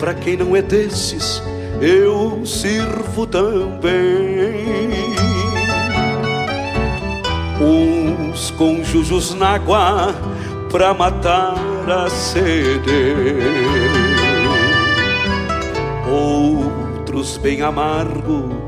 [0.00, 1.40] Pra quem não é desses,
[1.80, 3.68] eu sirvo também.
[7.60, 10.12] Uns conjujos na água
[10.72, 11.54] pra matar
[11.88, 13.14] a sede.
[16.10, 18.67] Outros bem amargo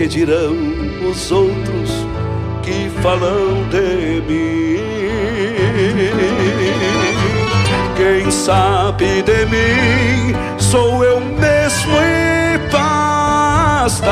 [0.00, 0.56] Que dirão
[1.10, 1.90] os outros
[2.62, 4.80] que falam de mim?
[7.98, 14.10] Quem sabe de mim sou eu mesmo e basta.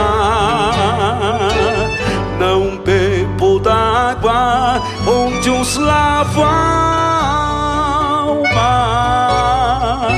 [2.39, 7.24] Não bebo d'água onde uns lavam a
[8.26, 10.09] alma,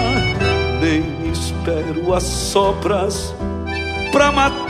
[0.81, 3.33] nem espero as sobras
[4.11, 4.33] pra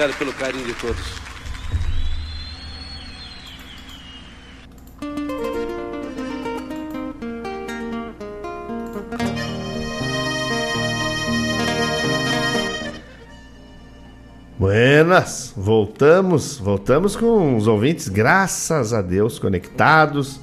[0.00, 1.20] Obrigado pelo carinho de todos.
[14.58, 20.40] Buenas, voltamos, voltamos com os ouvintes, graças a Deus, conectados,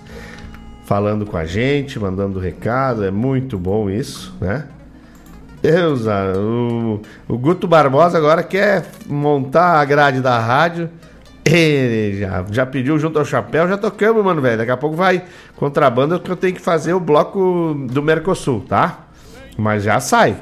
[0.85, 4.67] falando com a gente, mandando recado, é muito bom isso, né?
[5.61, 10.89] Deus, ah, o, o Guto Barbosa agora quer montar a grade da rádio.
[11.43, 14.57] Ele já, já pediu junto ao chapéu, já tocamos, mano, velho.
[14.57, 15.23] Daqui a pouco vai
[15.55, 19.07] contrabando que eu tenho que fazer o bloco do Mercosul, tá?
[19.57, 20.35] Mas já sai.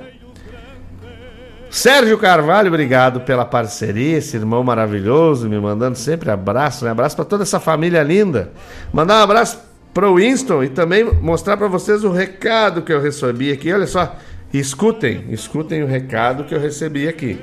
[1.70, 6.91] Sérgio Carvalho, obrigado pela parceria, esse irmão maravilhoso, me mandando sempre abraço, né?
[6.91, 8.51] Abraço para toda essa família linda.
[8.93, 9.59] Mandar um abraço
[9.93, 13.72] pro Winston e também mostrar para vocês o recado que eu recebi aqui.
[13.72, 14.16] Olha só,
[14.53, 17.39] escutem, escutem o recado que eu recebi aqui.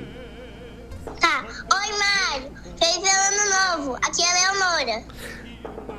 [1.20, 1.44] Tá.
[1.44, 2.50] Oi, Mário.
[2.78, 3.96] Feliz ano novo.
[3.96, 5.05] Aqui é a Leonora.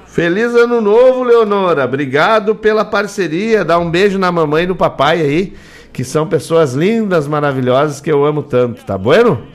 [0.08, 1.86] Feliz ano novo, Leonora.
[1.86, 3.66] Obrigado pela parceria.
[3.66, 5.58] Dá um beijo na mamãe e no papai aí,
[5.92, 9.48] que são pessoas lindas, maravilhosas que eu amo tanto, tá bueno?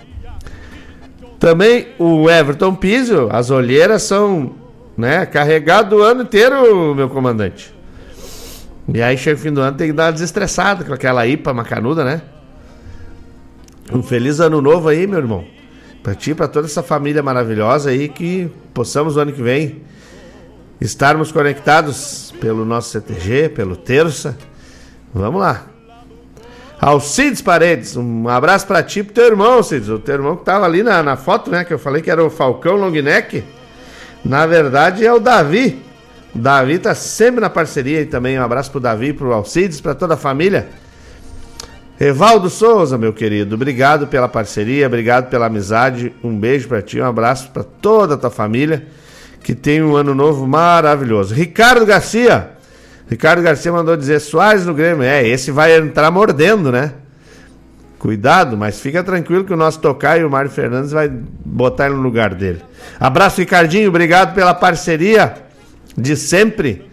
[1.38, 4.56] Também o Everton Pizio, as olheiras são,
[4.96, 7.77] né, carregado o ano inteiro, meu comandante.
[8.92, 11.52] E aí chega o fim do ano, tem que dar uma desestressada com aquela IPA
[11.52, 12.22] macanuda, né?
[13.92, 15.44] Um feliz ano novo aí, meu irmão.
[16.02, 19.82] Pra ti, pra toda essa família maravilhosa aí, que possamos ano que vem
[20.80, 24.36] estarmos conectados pelo nosso CTG, pelo Terça.
[25.12, 25.66] Vamos lá.
[26.80, 29.88] Alcides Paredes, um abraço pra ti e pro teu irmão, Alcides.
[29.88, 31.64] O teu irmão que tava ali na, na foto, né?
[31.64, 33.44] Que eu falei que era o Falcão Longneck.
[34.24, 35.87] Na verdade é o Davi.
[36.34, 40.14] Davi tá sempre na parceria e também um abraço pro Davi, pro Alcides, pra toda
[40.14, 40.68] a família.
[42.00, 46.12] Evaldo Souza, meu querido, obrigado pela parceria, obrigado pela amizade.
[46.22, 48.86] Um beijo pra ti, um abraço pra toda a tua família.
[49.42, 51.34] Que tenha um ano novo maravilhoso.
[51.34, 52.50] Ricardo Garcia.
[53.08, 55.02] Ricardo Garcia mandou dizer Soares no Grêmio.
[55.02, 56.92] É, esse vai entrar mordendo, né?
[57.98, 61.94] Cuidado, mas fica tranquilo que o nosso tocar e o Mário Fernandes vai botar ele
[61.94, 62.60] no lugar dele.
[63.00, 63.88] Abraço, Ricardinho.
[63.88, 65.47] Obrigado pela parceria
[65.98, 66.88] de sempre.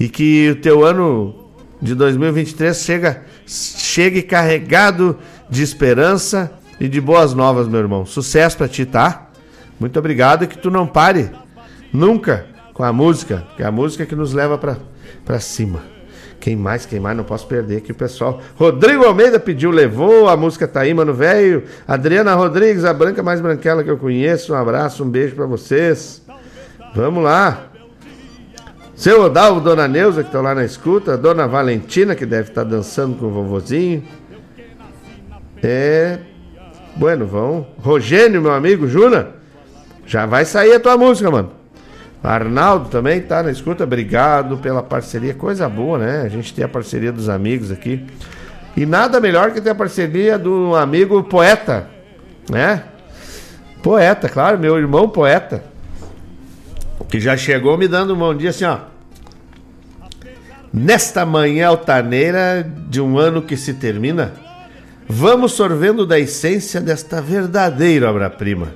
[0.00, 5.18] E que o teu ano de 2023 chega, chegue carregado
[5.48, 8.06] de esperança e de boas novas, meu irmão.
[8.06, 9.28] Sucesso pra ti, tá?
[9.78, 11.30] Muito obrigado e que tu não pare
[11.92, 15.82] nunca com a música, que é a música que nos leva pra cima.
[16.40, 18.40] Quem mais, quem mais, não posso perder aqui o pessoal.
[18.56, 21.62] Rodrigo Almeida pediu, levou, a música tá aí, mano velho.
[21.86, 24.52] Adriana Rodrigues, a branca mais branquela que eu conheço.
[24.52, 26.20] Um abraço, um beijo pra vocês.
[26.94, 27.71] Vamos lá.
[29.02, 31.18] Seu Odalvo, Dona Neuza, que estão lá na escuta.
[31.18, 34.04] Dona Valentina, que deve estar dançando com o vovozinho.
[35.60, 36.20] É.
[36.94, 37.66] Bueno, vão.
[37.80, 39.30] Rogênio, meu amigo, Juna.
[40.06, 41.50] Já vai sair a tua música, mano.
[42.22, 45.34] Arnaldo também tá na escuta, obrigado pela parceria.
[45.34, 46.22] Coisa boa, né?
[46.22, 48.06] A gente tem a parceria dos amigos aqui.
[48.76, 51.88] E nada melhor que ter a parceria do amigo poeta,
[52.48, 52.84] né?
[53.82, 55.64] Poeta, claro, meu irmão poeta.
[57.10, 58.91] Que já chegou me dando um bom dia assim, ó.
[60.72, 64.32] Nesta manhã altaneira de um ano que se termina,
[65.06, 68.72] vamos sorvendo da essência desta verdadeira obra-prima.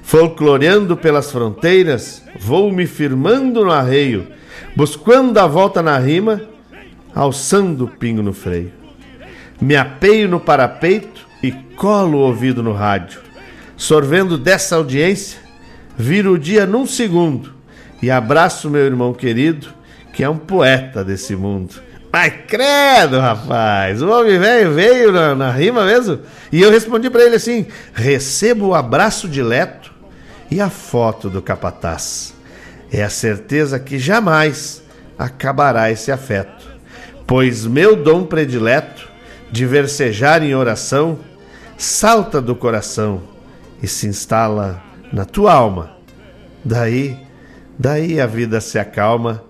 [0.00, 4.28] Folcloreando pelas fronteiras, vou me firmando no arreio,
[4.76, 6.40] buscando a volta na rima,
[7.12, 8.70] alçando o pingo no freio.
[9.60, 13.20] Me apeio no parapeito e colo o ouvido no rádio.
[13.76, 15.40] Sorvendo dessa audiência,
[15.98, 17.54] viro o dia num segundo
[18.00, 19.68] e abraço meu irmão querido,
[20.14, 21.74] que é um poeta desse mundo.
[22.12, 24.00] Mas credo, rapaz!
[24.00, 26.20] O homem velho veio na, na, rima mesmo.
[26.52, 29.92] E eu respondi para ele assim: recebo o abraço dileto
[30.48, 32.32] e a foto do capataz.
[32.92, 34.80] É a certeza que jamais
[35.18, 36.64] acabará esse afeto,
[37.26, 39.08] pois meu dom predileto
[39.50, 41.18] de versejar em oração
[41.76, 43.22] salta do coração
[43.82, 44.80] e se instala
[45.12, 45.96] na tua alma.
[46.64, 47.18] Daí,
[47.76, 49.42] daí a vida se acalma,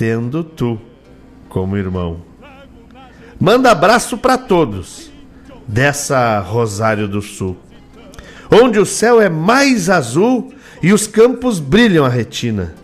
[0.00, 0.80] tendo tu
[1.50, 2.22] como irmão.
[3.38, 5.12] Manda abraço para todos
[5.68, 7.54] dessa Rosário do Sul,
[8.50, 12.74] onde o céu é mais azul e os campos brilham a retina.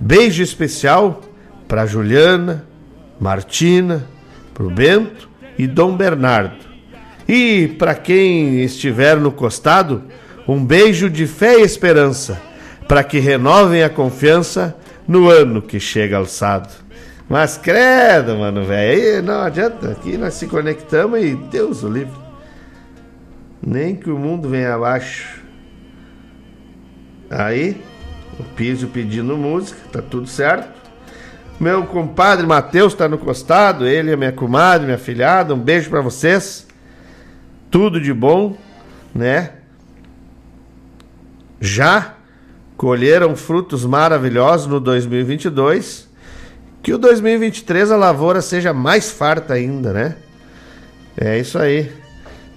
[0.00, 1.20] Beijo especial
[1.68, 2.66] para Juliana,
[3.20, 4.04] Martina,
[4.52, 6.56] pro Bento e Dom Bernardo
[7.28, 10.02] e para quem estiver no costado,
[10.48, 12.42] um beijo de fé e esperança,
[12.88, 14.79] para que renovem a confiança
[15.10, 16.68] no ano que chega alçado.
[17.28, 22.14] Mas credo, mano, velho, não adianta, aqui nós se conectamos e Deus o livre.
[23.60, 25.42] Nem que o mundo venha abaixo.
[27.28, 27.82] Aí,
[28.38, 30.70] o piso pedindo música, tá tudo certo.
[31.58, 36.00] Meu compadre Matheus tá no costado, ele é minha comadre, minha filhada, um beijo para
[36.00, 36.68] vocês
[37.68, 38.56] tudo de bom,
[39.12, 39.54] né?
[41.60, 42.14] Já
[42.80, 46.08] colheram frutos maravilhosos no 2022.
[46.82, 50.16] Que o 2023 a lavoura seja mais farta ainda, né?
[51.14, 51.92] É isso aí.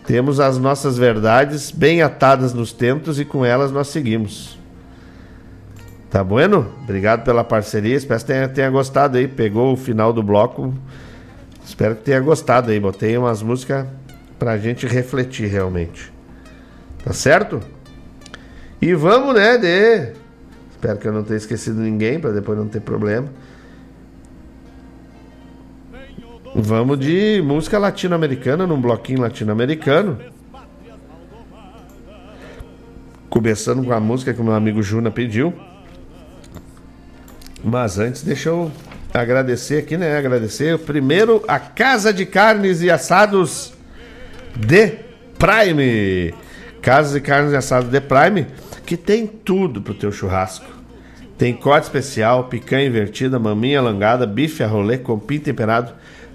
[0.07, 4.57] Temos as nossas verdades bem atadas nos tentos e com elas nós seguimos.
[6.09, 6.71] Tá bueno?
[6.83, 7.97] Obrigado pela parceria.
[7.97, 9.27] Espero que tenha, tenha gostado aí.
[9.27, 10.73] Pegou o final do bloco.
[11.65, 12.79] Espero que tenha gostado aí.
[12.79, 13.85] Botei umas músicas
[14.39, 16.13] pra gente refletir realmente.
[17.03, 17.59] Tá certo?
[18.83, 20.11] E vamos, né, de...
[20.71, 23.29] Espero que eu não tenha esquecido ninguém, para depois não ter problema.
[26.53, 30.19] Vamos de música latino-americana, num bloquinho latino-americano.
[33.29, 35.53] Começando com a música que o meu amigo Juna pediu.
[37.63, 38.69] Mas antes, deixa eu
[39.13, 40.17] agradecer aqui, né?
[40.17, 43.73] Agradecer primeiro a Casa de Carnes e Assados
[44.67, 45.05] The
[45.39, 46.33] Prime.
[46.83, 48.45] Casas e carnes assadas The Prime,
[48.85, 50.65] que tem tudo pro teu churrasco.
[51.37, 55.93] Tem corte especial, picanha invertida, maminha alongada, bife a rolê, compim temperado.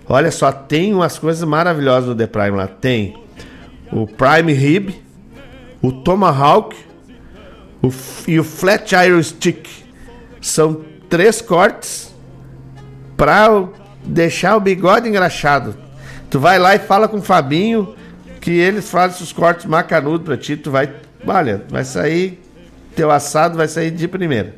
[0.09, 2.67] Olha só, tem umas coisas maravilhosas no The Prime lá.
[2.67, 3.15] Tem
[3.93, 4.95] o Prime Rib,
[5.83, 6.75] o Tomahawk
[7.83, 7.93] o,
[8.27, 9.69] e o Flat Iron Stick.
[10.41, 12.15] São três cortes
[13.19, 13.69] para
[14.03, 15.77] deixar o bigode engraxado.
[16.31, 17.98] Tu vai lá e fala com o Fabinho
[18.41, 20.91] que eles fazem os cortes macanudos pra ti, tu vai.
[21.27, 22.41] Olha, vai sair.
[22.95, 24.55] Teu assado vai sair de primeira.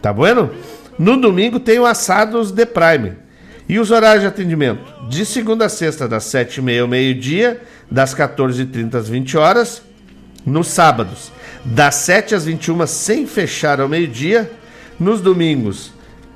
[0.00, 0.50] Tá bueno?
[0.98, 3.12] No domingo tem o Assados de Prime.
[3.68, 5.08] E os horários de atendimento?
[5.08, 9.82] De segunda a sexta, das 7h30 ao meio-dia, das 14h30 às 20 horas.
[10.44, 11.32] Nos sábados,
[11.64, 14.50] das 7 às 21 sem fechar ao meio-dia.
[15.00, 15.92] Nos domingos,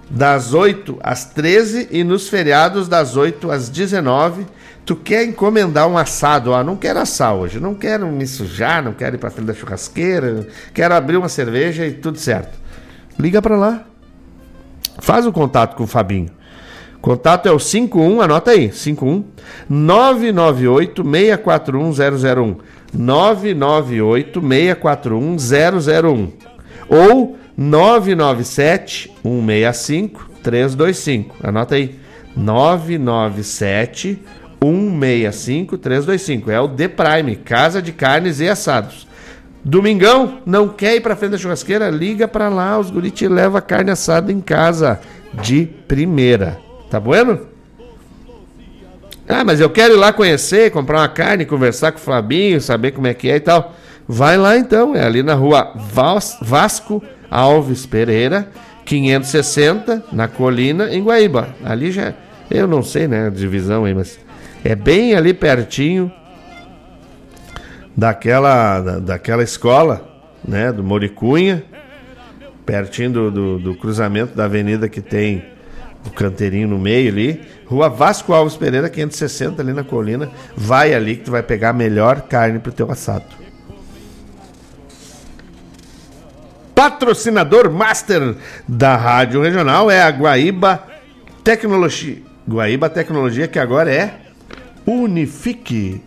[0.09, 4.47] das 8 às 13 e nos feriados, das 8 às 19
[4.89, 8.95] tu quer encomendar um assado, ó, não quero assar hoje, não quero me sujar, não
[8.95, 12.59] quero ir para frente da churrasqueira, quero abrir uma cerveja e tudo certo.
[13.19, 13.85] Liga para lá.
[14.99, 16.31] Faz o contato com o Fabinho.
[17.03, 19.25] Contato é o 51, anota aí, 51
[19.69, 22.57] 998 641 001.
[22.95, 25.37] 998 641
[26.03, 26.33] 001
[26.89, 31.37] ou 997 165 325.
[31.47, 31.95] Anota aí.
[32.35, 34.23] 997
[34.63, 36.51] 165 325.
[36.51, 39.07] É o The Prime, Casa de Carnes e Assados.
[39.65, 41.91] Domingão, não quer ir pra frente da churrasqueira?
[41.91, 45.01] Liga pra lá, os guri te leva carne assada em casa
[45.43, 46.59] de primeira.
[46.91, 47.41] Tá bueno?
[49.29, 52.93] Ah, mas eu quero ir lá conhecer, comprar uma carne, conversar com o Fabinho, saber
[52.93, 53.75] como é que é e tal.
[54.07, 55.75] Vai lá então, é ali na rua
[56.41, 58.49] Vasco Alves Pereira,
[58.87, 61.55] 560, na colina, em Guaíba.
[61.63, 62.15] Ali já,
[62.51, 64.19] eu não sei, né, a divisão aí, mas
[64.65, 66.13] é bem ali pertinho
[67.97, 70.09] daquela, da, daquela escola,
[70.47, 71.65] né, do Moricunha,
[72.65, 75.45] pertinho do, do, do cruzamento da avenida que tem
[76.07, 77.41] o canteirinho no meio ali.
[77.67, 80.31] Rua Vasco Alves Pereira, 560 ali na colina.
[80.57, 83.25] Vai ali que tu vai pegar a melhor carne pro teu assado.
[86.75, 88.37] Patrocinador master
[88.67, 90.85] da Rádio Regional é a Guaíba
[91.43, 92.19] Tecnologia.
[92.49, 94.28] Guaíba Tecnologia que agora é
[94.89, 96.01] Unifique.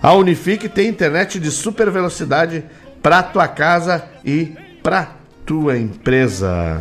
[0.00, 2.64] A Unifique tem internet de super velocidade
[3.02, 4.54] para tua casa e
[4.84, 6.80] para tua empresa.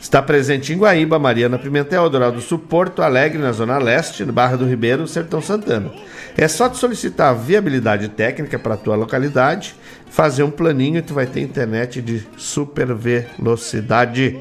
[0.00, 4.56] Está presente em Guaíba, Mariana Pimentel, Dourado do Sul, Porto Alegre, na Zona Leste, Barra
[4.56, 5.92] do Ribeiro, Sertão Santana.
[6.34, 9.76] É só te solicitar viabilidade técnica para a tua localidade,
[10.10, 14.40] fazer um planinho e tu vai ter internet de super velocidade.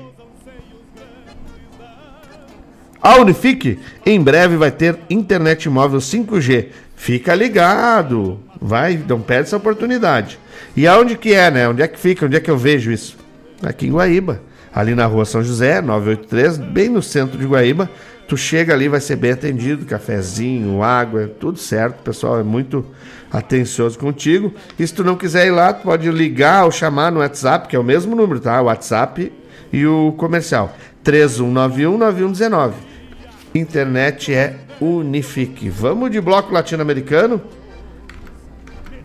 [3.02, 6.68] A Unifique em breve vai ter internet móvel 5G.
[6.96, 10.38] Fica ligado, vai, não perde essa oportunidade.
[10.78, 11.68] E aonde que é, né?
[11.68, 12.26] Onde é que fica?
[12.26, 13.18] Onde é que eu vejo isso?
[13.64, 14.42] Aqui em Guaíba
[14.74, 17.90] ali na rua São José, 983, bem no centro de Guaíba.
[18.28, 22.00] Tu chega ali, vai ser bem atendido, cafezinho, água, tudo certo.
[22.00, 22.86] O pessoal é muito
[23.30, 24.54] atencioso contigo.
[24.80, 27.76] E se tu não quiser ir lá, tu pode ligar ou chamar no WhatsApp, que
[27.76, 28.62] é o mesmo número, tá?
[28.62, 29.32] O WhatsApp
[29.74, 30.74] e o comercial.
[31.04, 32.74] 3191-9119.
[33.54, 35.70] Internet é Unifique.
[35.70, 37.42] Vamos de bloco latino-americano?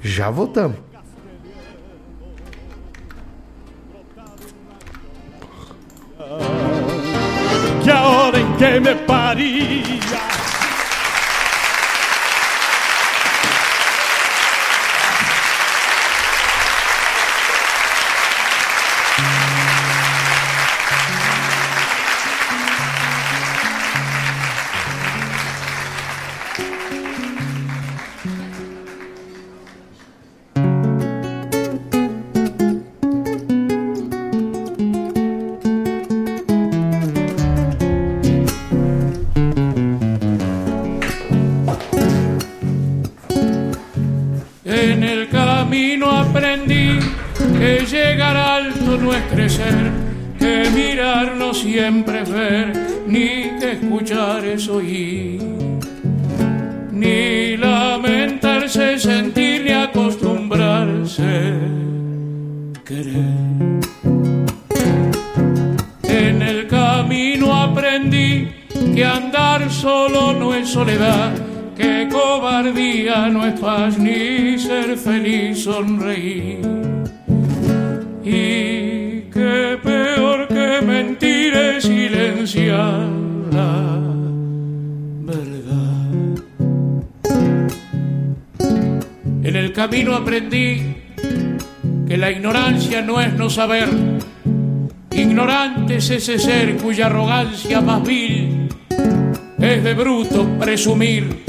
[0.01, 0.87] Já voltamos.
[7.87, 10.36] que a hora em que me paria
[51.87, 52.26] siempre
[95.13, 98.69] Ignorante es ese ser cuya arrogancia más vil
[99.59, 101.45] es de bruto presumir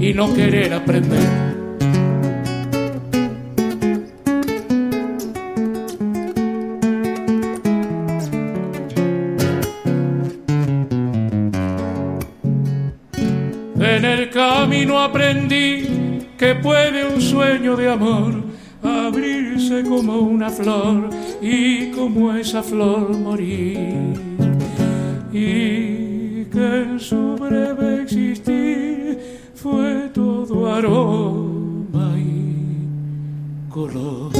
[0.00, 1.52] y no querer aprender.
[14.32, 18.51] camino aprendí que puede un sueño de amor
[19.06, 21.10] abrirse como una flor
[21.40, 24.14] y como esa flor morir.
[25.32, 29.18] Y que en su breve existir
[29.54, 34.32] fue todo aroma y color.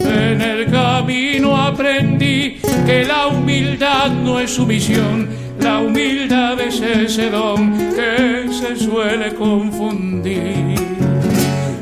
[0.00, 2.56] En el camino aprendí
[2.86, 10.74] que la humildad no es sumisión la humildad es ese don que se suele confundir.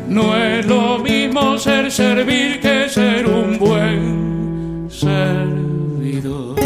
[0.08, 6.56] No es lo mismo ser servir que ser un buen servidor.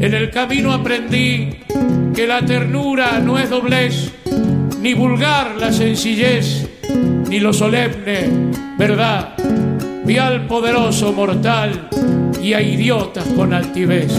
[0.00, 1.60] En el camino aprendí
[2.14, 4.12] que la ternura no es doblez,
[4.80, 6.68] ni vulgar la sencillez,
[7.28, 9.34] ni lo solemne, verdad.
[10.04, 11.88] Vi al poderoso mortal
[12.42, 14.12] y a idiotas con altivez.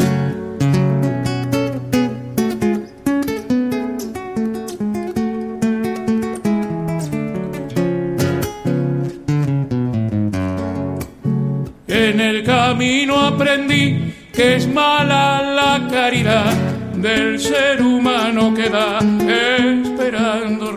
[11.88, 16.54] En el camino aprendí que es mala la caridad
[16.96, 20.72] del ser humano que da esperando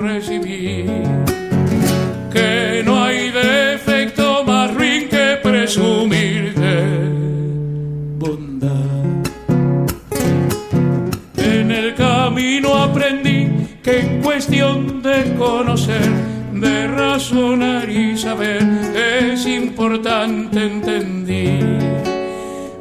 [14.45, 16.11] cuestión de conocer,
[16.53, 18.63] de razonar y saber,
[18.95, 22.13] es importante entender.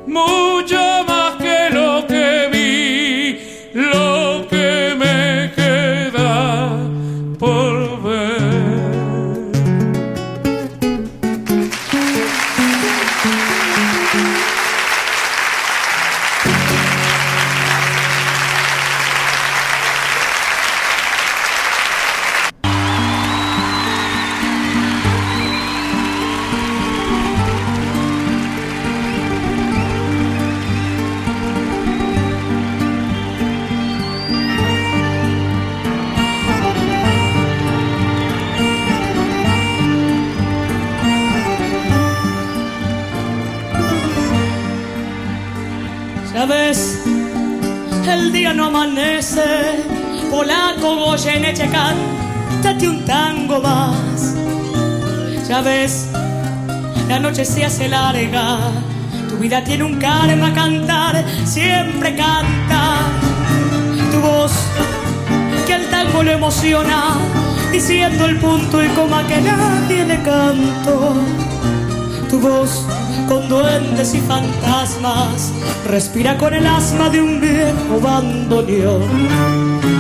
[0.06, 1.33] Mucho más
[51.54, 54.34] Goyeneche cántate un tango más.
[55.48, 56.08] Ya ves,
[57.08, 58.72] la noche se hace larga,
[59.30, 63.02] tu vida tiene un karma cantar, siempre canta.
[64.12, 64.52] Tu voz,
[65.68, 67.18] que el tango lo emociona,
[67.72, 71.14] diciendo el punto y coma que nadie le canto.
[72.32, 72.84] Tu voz
[73.30, 75.52] con duendes y fantasmas,
[75.88, 79.93] respira con el asma de un viejo bandoneón.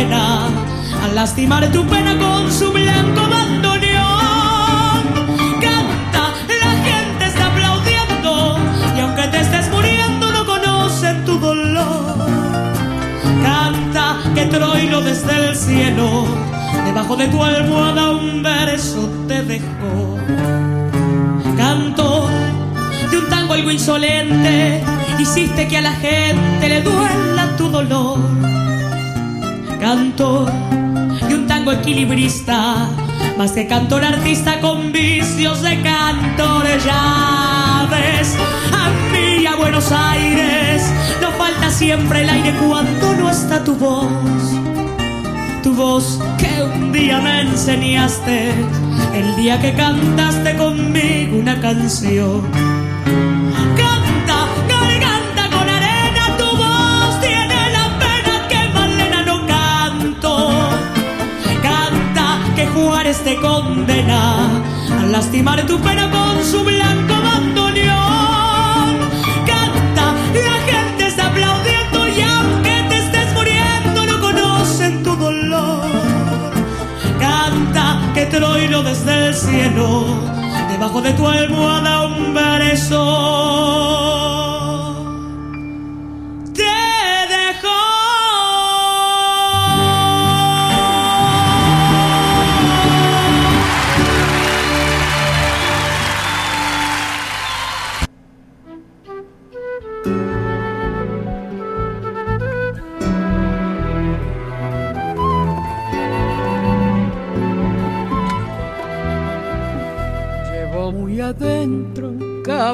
[0.00, 0.46] Condena
[1.04, 5.02] a lastimar tu pena con su blanco bandoneón.
[5.60, 8.58] Canta, la gente está aplaudiendo
[8.96, 12.16] y aunque te estés muriendo no conocen tu dolor.
[13.42, 16.26] Canta que Troilo desde el cielo,
[16.84, 20.18] debajo de tu almohada un verso te dejó.
[21.56, 22.28] Canto
[23.10, 24.82] de un tango algo insolente,
[25.18, 28.49] hiciste que a la gente le duela tu dolor.
[29.90, 30.46] Canto
[31.28, 32.88] de un tango equilibrista,
[33.36, 36.64] más que cantor artista con vicios de cantor.
[36.86, 38.36] Ya ves,
[38.72, 40.88] a mí a Buenos Aires
[41.20, 44.06] nos falta siempre el aire cuando no está tu voz.
[45.64, 48.52] Tu voz que un día me enseñaste,
[49.12, 52.79] el día que cantaste conmigo una canción.
[62.74, 64.62] Juárez te condena
[64.98, 68.88] a lastimar tu pena con su blanco bandoneón.
[69.46, 75.90] Canta, la gente está aplaudiendo y aunque te estés muriendo no conocen tu dolor.
[77.18, 80.06] Canta que Troilo desde el cielo,
[80.68, 84.19] debajo de tu almohada un verso.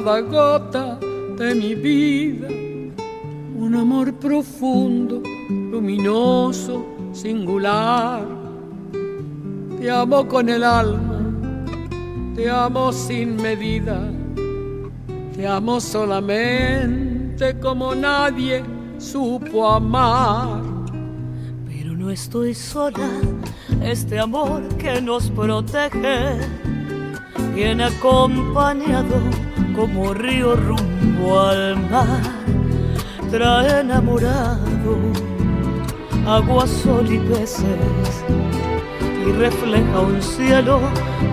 [0.06, 0.98] Cada gota
[1.36, 2.46] de mi vida
[3.58, 8.24] un amor profundo, luminoso, singular.
[9.80, 11.18] Te amo con el alma,
[12.36, 13.98] te amo sin medida,
[15.34, 18.62] te amo solamente como nadie
[18.98, 20.62] supo amar.
[21.66, 23.10] Pero no estoy sola,
[23.82, 26.38] este amor que nos protege
[27.56, 29.45] viene acompañado
[29.76, 32.22] como río rumbo al mar,
[33.30, 34.96] trae enamorado
[36.26, 38.24] agua, sol y peces
[39.26, 40.80] y refleja un cielo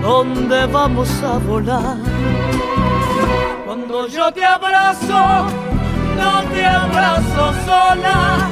[0.02, 1.98] donde vamos a volar.
[3.66, 5.46] Cuando yo te abrazo,
[6.18, 8.50] no te abrazo sola,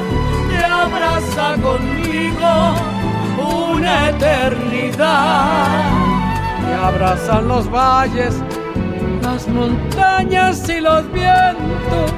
[0.49, 2.75] te abraza conmigo
[3.37, 5.91] una eternidad.
[6.65, 8.41] Me abrazan los valles,
[9.21, 12.11] las montañas y los vientos,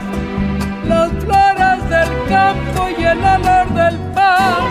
[0.88, 4.64] las flores del campo y el olor del pan.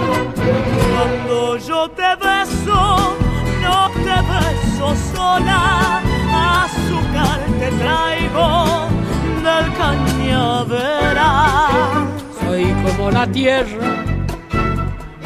[0.93, 3.17] Cuando yo te beso,
[3.63, 6.01] no te beso sola,
[6.65, 8.49] azúcar te traigo
[9.47, 11.21] del cañaveral.
[12.41, 14.05] Soy como la tierra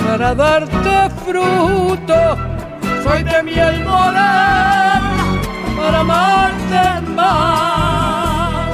[0.04, 2.36] para darte fruto.
[3.04, 5.15] Soy de miel morena
[5.86, 8.70] para amarte más.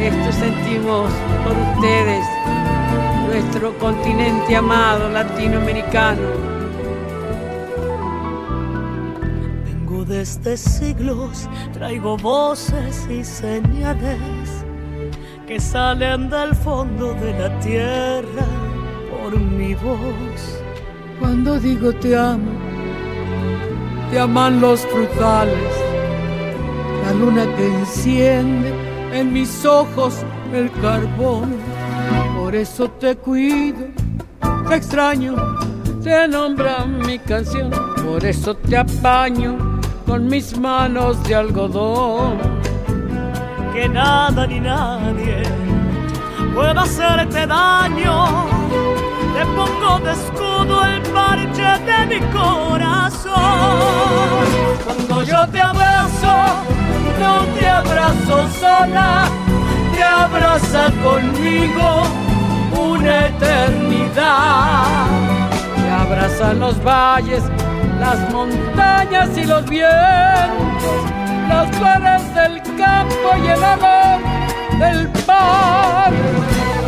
[0.00, 1.10] Esto sentimos
[1.44, 2.24] por ustedes,
[3.26, 6.28] nuestro continente amado latinoamericano.
[9.66, 14.64] Vengo desde siglos, traigo voces y señales
[15.46, 18.46] que salen del fondo de la tierra
[19.10, 20.62] por mi voz.
[21.18, 22.69] Cuando digo te amo,
[24.10, 25.74] te aman los frutales,
[27.04, 28.74] la luna que enciende
[29.12, 31.54] en mis ojos el carbón.
[32.36, 33.86] Por eso te cuido,
[34.68, 35.36] te extraño,
[36.02, 37.70] te nombra mi canción.
[38.04, 42.38] Por eso te apaño con mis manos de algodón.
[43.72, 45.42] Que nada ni nadie
[46.54, 48.49] pueda hacerte daño.
[49.34, 53.32] Te pongo de escudo el parche de mi corazón.
[54.84, 56.34] Cuando yo te abrazo,
[57.20, 59.28] no te abrazo sola,
[59.94, 62.02] te abraza conmigo
[62.76, 65.06] una eternidad.
[65.76, 67.42] Te abrazan los valles,
[67.98, 71.02] las montañas y los vientos,
[71.48, 74.20] las flores del campo y el amor
[74.78, 76.12] del mar.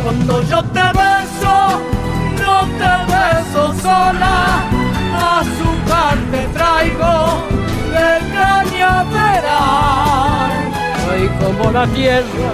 [0.03, 1.92] Cuando yo te beso,
[2.79, 4.35] te beso sola,
[5.39, 7.15] azúcar te traigo
[7.95, 9.71] de cañaveral.
[11.05, 12.51] Soy como la tierra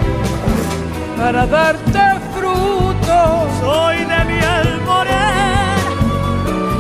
[1.17, 2.03] para darte
[2.35, 3.19] fruto.
[3.61, 5.75] Soy de miel morena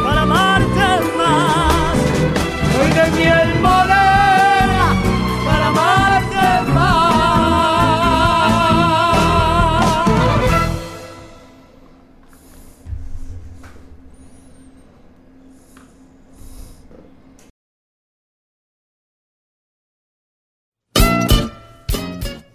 [0.03, 0.87] para amarte
[1.17, 1.95] más.
[2.73, 4.08] Soy de miel morena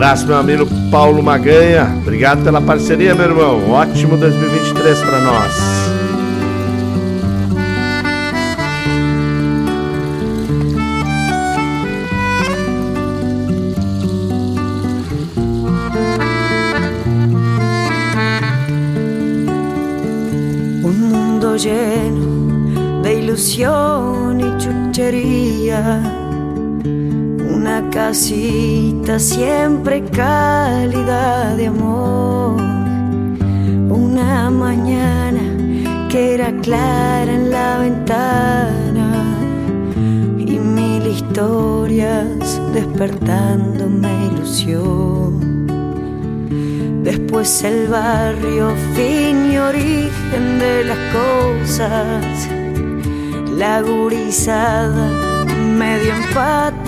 [0.00, 1.84] Abraço, meu amigo Paulo Maganha.
[2.00, 3.70] Obrigado pela parceria, meu irmão.
[3.70, 5.52] Ótimo 2023 para nós.
[21.58, 26.19] Lleno de ilusión y chuchería.
[27.80, 32.60] Una casita siempre cálida de amor.
[33.90, 35.40] Una mañana
[36.10, 39.24] que era clara en la ventana.
[40.36, 45.66] Y mil historias despertándome ilusión.
[47.02, 52.46] Después el barrio, fin y origen de las cosas.
[53.56, 55.30] La gurizada
[55.78, 56.22] medio en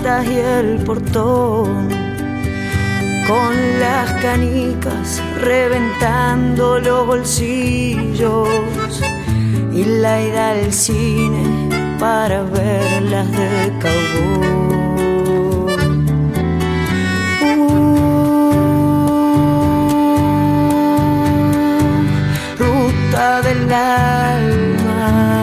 [0.03, 1.89] patas y el portón.
[3.27, 8.49] Con las canicas reventando los bolsillos.
[9.73, 14.53] Y la ida al cine para verlas de cowboy.
[22.59, 25.42] ruta del alma.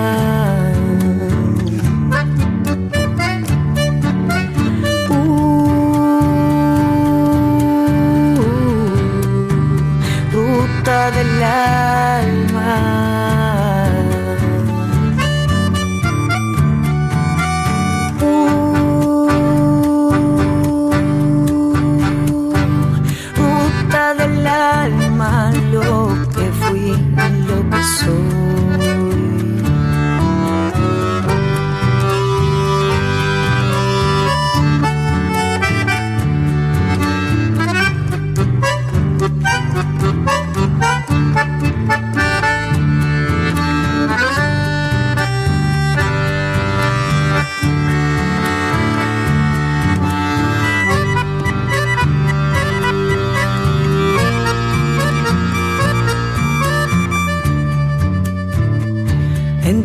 [11.11, 12.40] Ruta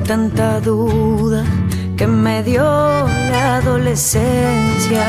[0.07, 1.43] tanta duda
[1.97, 5.05] que me dio la adolescencia.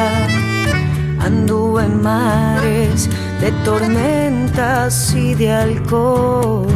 [1.19, 3.09] Anduve en mares
[3.41, 6.67] de tormentas y de alcohol.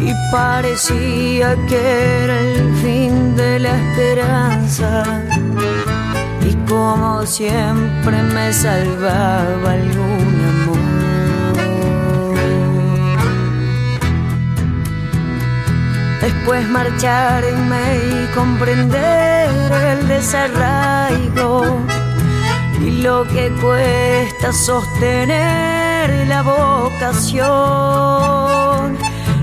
[0.00, 5.04] Y parecía que era el fin de la esperanza.
[6.48, 10.29] Y como siempre me salvaba algún
[16.20, 19.50] Después marcharme y comprender
[19.92, 21.78] el desarraigo
[22.80, 25.80] y lo que cuesta sostener
[26.28, 27.48] la vocación.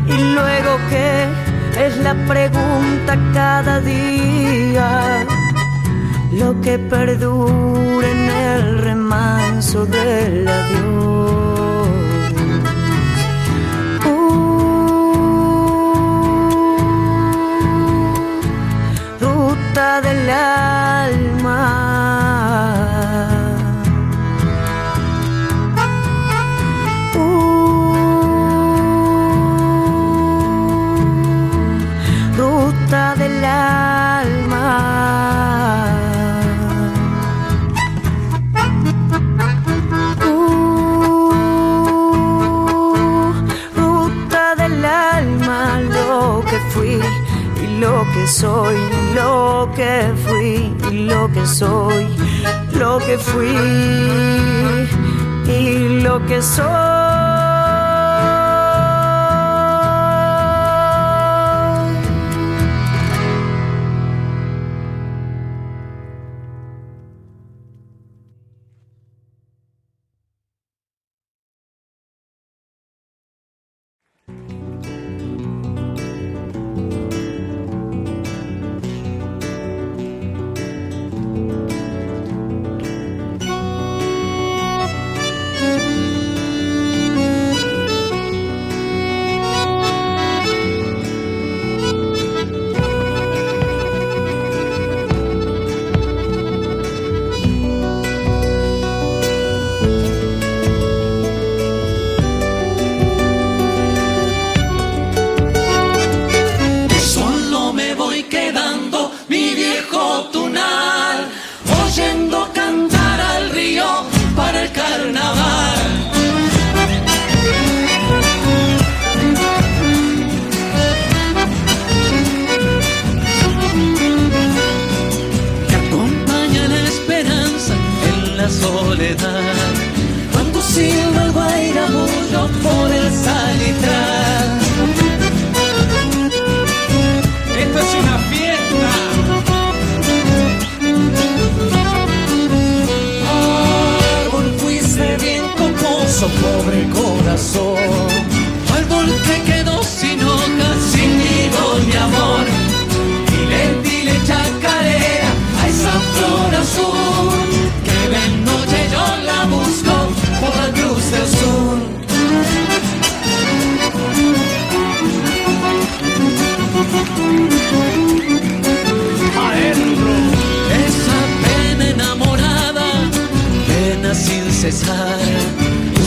[0.07, 1.27] Y luego que
[1.85, 5.25] es la pregunta cada día,
[6.31, 11.76] lo que perdura en el remanso del adiós.
[19.77, 21.61] Del alma.
[27.15, 27.21] Uh,
[32.35, 34.65] ruta del alma.
[40.25, 41.31] Uh,
[43.75, 46.99] ruta del alma, lo que fui
[47.61, 48.75] y lo que soy,
[49.17, 52.05] lo que fui y lo que soy,
[52.73, 53.55] lo que fui
[55.47, 57.26] y lo que soy.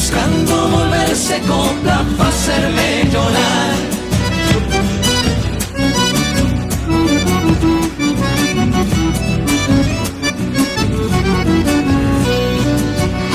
[0.01, 3.75] Buscando volverse copla para hacerme llorar.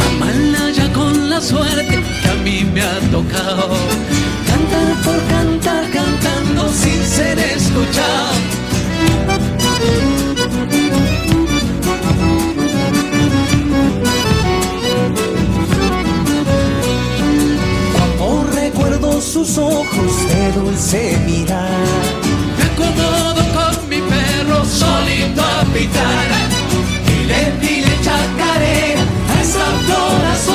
[0.09, 3.69] Amarla ya con la suerte que a mí me ha tocado.
[4.49, 8.44] Cantar por cantar, cantando sin ser escuchado.
[19.45, 21.69] Sus ojos de dulce mirar.
[22.57, 26.27] Me acomodo con mi perro solito a pitar.
[27.05, 30.54] Dile, dile chacarera a esa flor azul.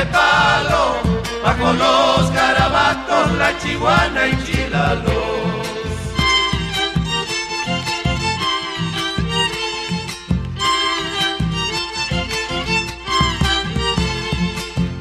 [0.00, 0.84] De palo,
[1.44, 5.10] bajo los garabatos, la chihuana y chilalos.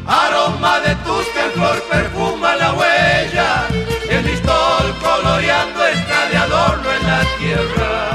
[0.05, 3.67] Aroma de tus que flor perfuma la huella,
[4.09, 8.08] el listol coloreando está de adorno en la tierra.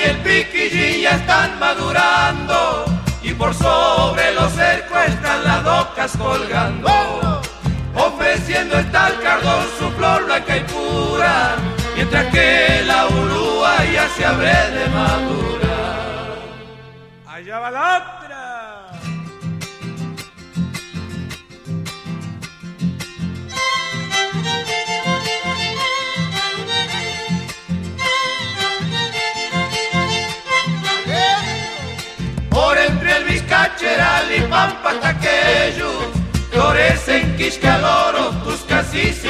[0.00, 2.84] Y el piquillín ya están madurando
[3.22, 7.42] y por sobre los cercos están las docas colgando.
[7.94, 11.56] Ofreciendo el cardón su flor blanca y pura,
[11.94, 15.76] mientras que la urúa ya se abre de madura.
[17.26, 18.19] Allá va
[33.80, 35.90] Cheral y Pampa Taqueyo,
[36.50, 39.28] florecen Quiscaloro, Cuscasis y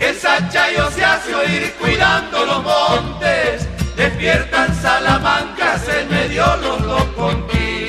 [0.00, 7.79] El Chayo se hace oír cuidando los montes, despiertan Salamanca, se me dio los loconquí.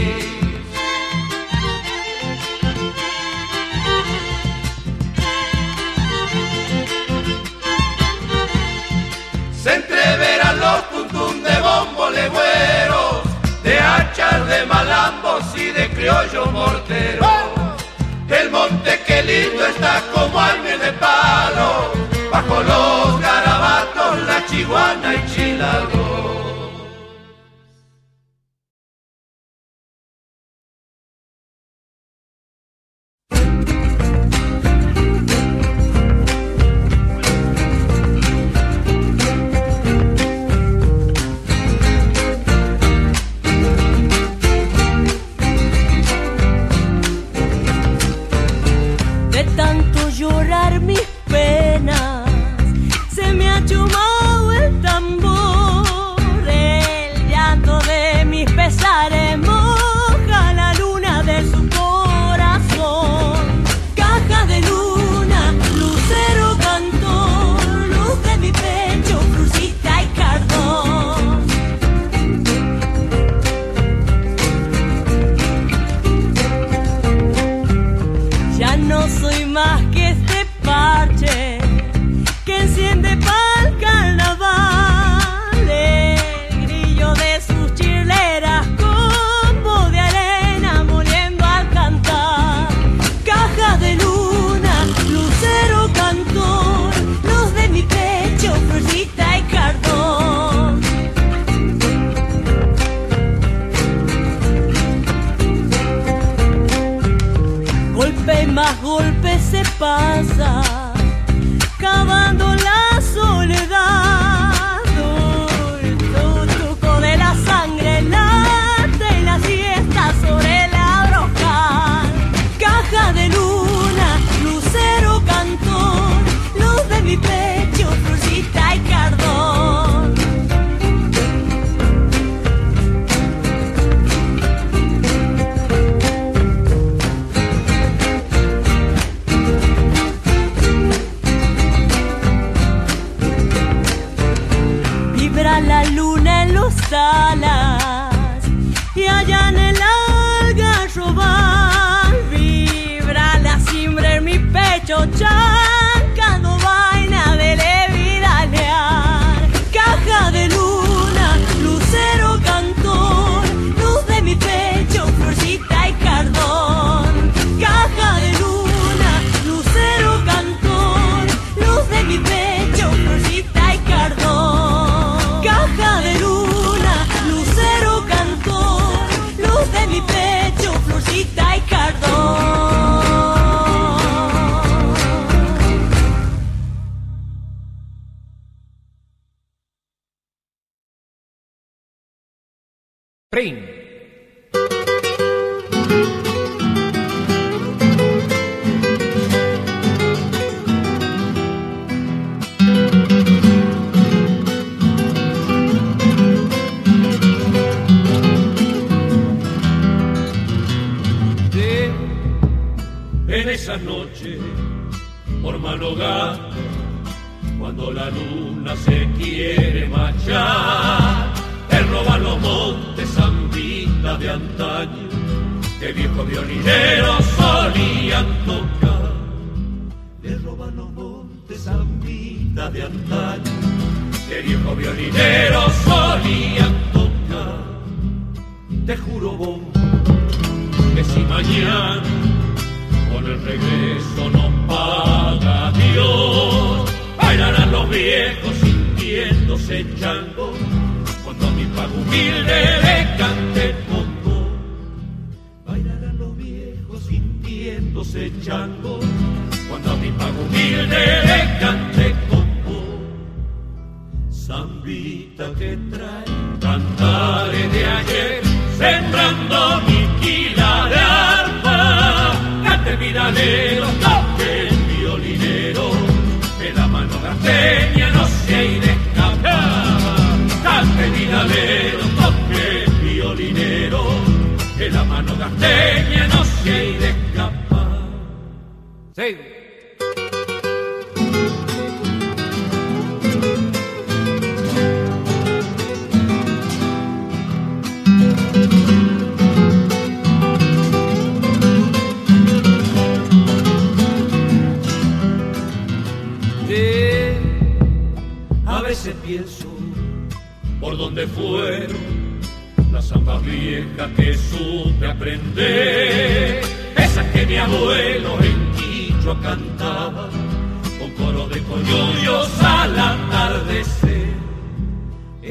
[16.12, 17.28] Criollo mortero.
[18.30, 21.92] El monte que lindo está como año de palo,
[22.32, 26.31] bajo los garabatos, la chiguana y chilago.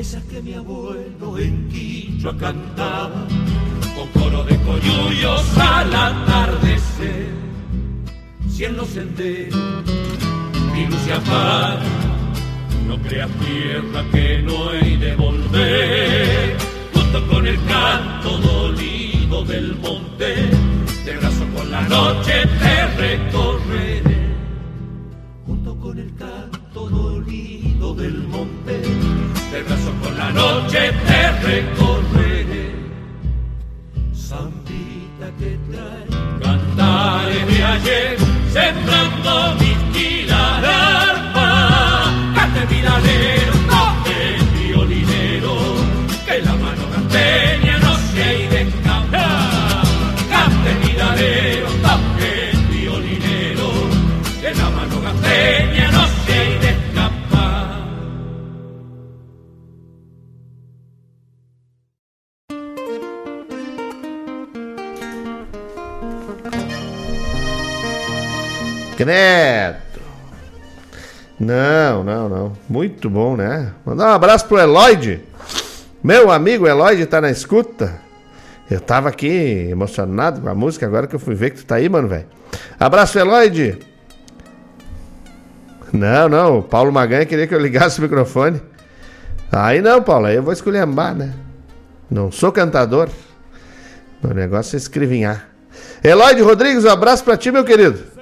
[0.00, 3.26] Esa que mi abuelo en Quichua cantaba,
[3.94, 7.28] con coro de coyuyos al atardecer,
[8.48, 9.84] si en los senderos
[10.72, 11.82] mi luz se apaga,
[12.88, 16.56] no creas tierra que no he de volver,
[16.94, 20.34] junto con el canto dolido del monte,
[21.04, 22.32] de brazo con la noche
[22.62, 24.34] te recorreré,
[25.44, 28.29] junto con el canto dolido del monte,
[30.32, 32.74] noche te recorreré,
[34.14, 36.06] zambita que trae
[36.42, 38.16] cantares de ayer,
[38.52, 39.59] sembrando
[69.00, 69.78] Credo.
[71.38, 72.52] Não, não, não.
[72.68, 73.72] Muito bom, né?
[73.82, 75.24] Mandar um abraço pro Eloide.
[76.04, 77.98] Meu amigo Eloide tá na escuta.
[78.70, 81.76] Eu tava aqui emocionado com a música, agora que eu fui ver que tu tá
[81.76, 82.26] aí, mano, velho.
[82.78, 83.78] Abraço, Eloide.
[85.94, 86.58] Não, não.
[86.58, 88.60] O Paulo Maganha queria que eu ligasse o microfone.
[89.50, 90.26] Aí não, Paulo.
[90.26, 91.32] Aí eu vou escolher ambar, né?
[92.10, 93.08] Não sou cantador.
[94.22, 95.48] Meu negócio é escrevinhar.
[96.04, 98.19] Eloide Rodrigues, um abraço pra ti, meu querido.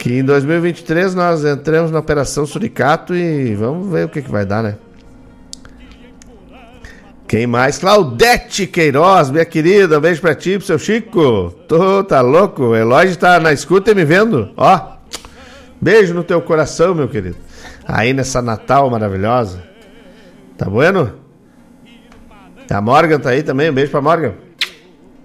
[0.00, 4.46] Que em 2023 nós entramos na Operação Suricato e vamos ver o que, que vai
[4.46, 4.76] dar, né?
[7.28, 7.76] Quem mais?
[7.76, 11.50] Claudete Queiroz, minha querida, um beijo pra ti, pro seu Chico.
[11.68, 12.62] Tô, tá louco?
[12.62, 14.50] O Eloy tá na escuta e me vendo.
[14.56, 14.80] Ó,
[15.78, 17.36] beijo no teu coração, meu querido.
[17.86, 19.62] Aí nessa Natal maravilhosa.
[20.56, 21.12] Tá bueno?
[22.70, 24.32] A Morgan tá aí também, um beijo pra Morgan.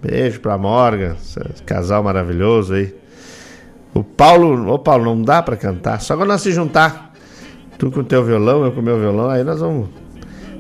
[0.02, 1.16] Beijo pra Morgan,
[1.66, 3.05] casal maravilhoso aí.
[3.96, 7.14] O Paulo, ô Paulo, não dá pra cantar, só quando nós se juntar.
[7.78, 9.88] Tu com o teu violão, eu com o meu violão, aí nós vamos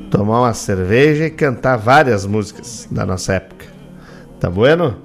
[0.10, 3.66] tomar uma cerveja e cantar várias músicas da nossa época.
[4.40, 4.95] Tá bueno?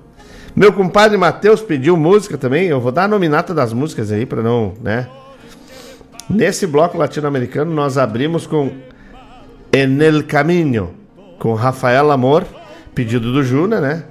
[0.54, 2.68] Meu compadre Matheus pediu música também.
[2.68, 5.08] Eu vou dar a nominata das músicas aí para não, né?
[6.28, 8.70] Nesse bloco latino-americano nós abrimos com
[9.72, 10.94] En el Caminho
[11.40, 12.44] com Rafael Amor,
[12.94, 14.04] pedido do Juna, né?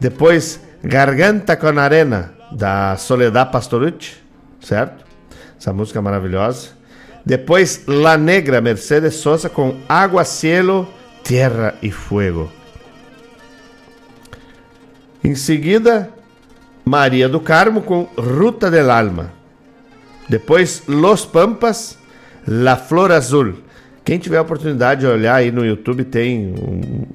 [0.00, 4.16] Depois Garganta con Arena da Soledad Pastorucci,
[4.60, 5.04] certo?
[5.58, 6.70] Essa música maravilhosa.
[7.24, 10.88] Depois La Negra, Mercedes Sosa com Água, Cielo,
[11.22, 12.50] Terra e Fuego.
[15.22, 16.08] Em seguida,
[16.84, 19.32] Maria do Carmo com Ruta del Alma.
[20.28, 21.98] Depois, Los Pampas,
[22.46, 23.54] La Flor Azul.
[24.04, 27.06] Quem tiver a oportunidade de olhar aí no YouTube, tem um,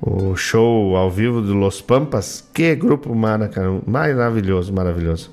[0.00, 2.44] o show ao vivo do Los Pampas.
[2.52, 5.30] Que grupo maravilhoso, maravilhoso.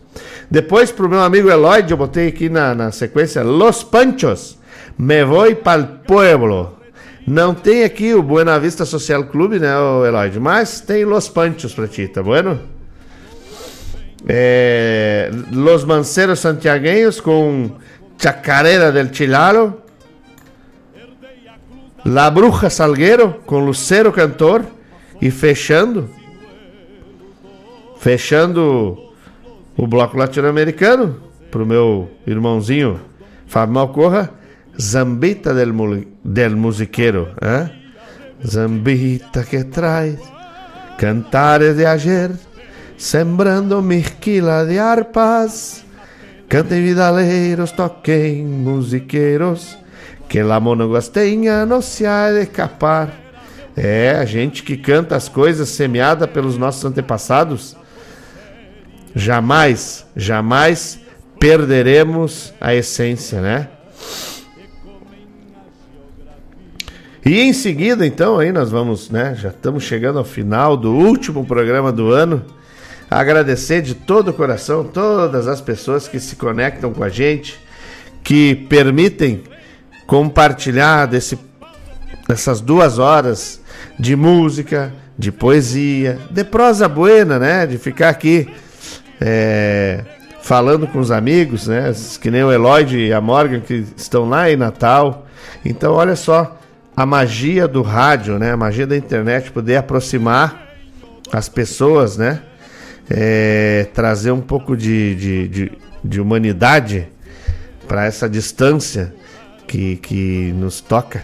[0.50, 4.58] Depois, pro meu amigo Eloy, eu botei aqui na, na sequência Los Panchos.
[4.98, 6.78] Me voy pa'l pueblo.
[7.28, 10.32] Não tem aqui o Buena Vista Social Clube, né, o Eloy?
[10.40, 12.60] Mas tem Los Panchos pra ti, tá bueno?
[14.28, 17.72] É, Los Manceros Santiagueños com
[18.18, 19.85] Chacarera del Chilalo.
[22.06, 24.64] La Bruja Salgueiro com Lucero Cantor.
[25.20, 26.10] E fechando.
[27.98, 29.12] Fechando
[29.76, 31.20] o bloco latino-americano.
[31.50, 33.00] Pro meu irmãozinho
[33.48, 34.30] Fábio Malcorra.
[34.80, 35.74] Zambita del,
[36.24, 37.34] del Musiqueiro.
[37.42, 37.72] ¿eh?
[38.46, 40.20] Zambita que traz
[41.00, 42.32] cantares de ayer.
[42.98, 45.86] Sembrando misquila de arpas.
[46.48, 49.78] Cantem vidaleiros, toquem musiqueiros,
[50.28, 53.26] que la monogastenha não se há de escapar.
[53.78, 57.76] É, a gente que canta as coisas semeadas pelos nossos antepassados,
[59.14, 61.00] jamais, jamais
[61.40, 63.68] perderemos a essência, né?
[67.26, 69.36] E em seguida, então, aí nós vamos, né?
[69.36, 72.46] Já estamos chegando ao final do último programa do ano.
[73.10, 77.60] Agradecer de todo o coração todas as pessoas que se conectam com a gente,
[78.24, 79.44] que permitem
[80.08, 81.38] compartilhar desse,
[82.28, 83.62] dessas duas horas
[83.98, 87.66] de música, de poesia, de prosa buena, né?
[87.66, 88.48] De ficar aqui
[89.20, 90.04] é,
[90.42, 91.92] falando com os amigos, né?
[92.22, 95.26] Que nem o Eloy e a Morgan que estão lá em Natal.
[95.64, 96.60] Então, olha só,
[96.96, 98.52] a magia do rádio, né?
[98.52, 100.68] A magia da internet, poder aproximar
[101.32, 102.42] as pessoas, né?
[103.10, 105.72] É, trazer um pouco de, de, de,
[106.04, 107.08] de humanidade
[107.88, 109.14] para essa distância
[109.68, 111.24] que, que nos toca.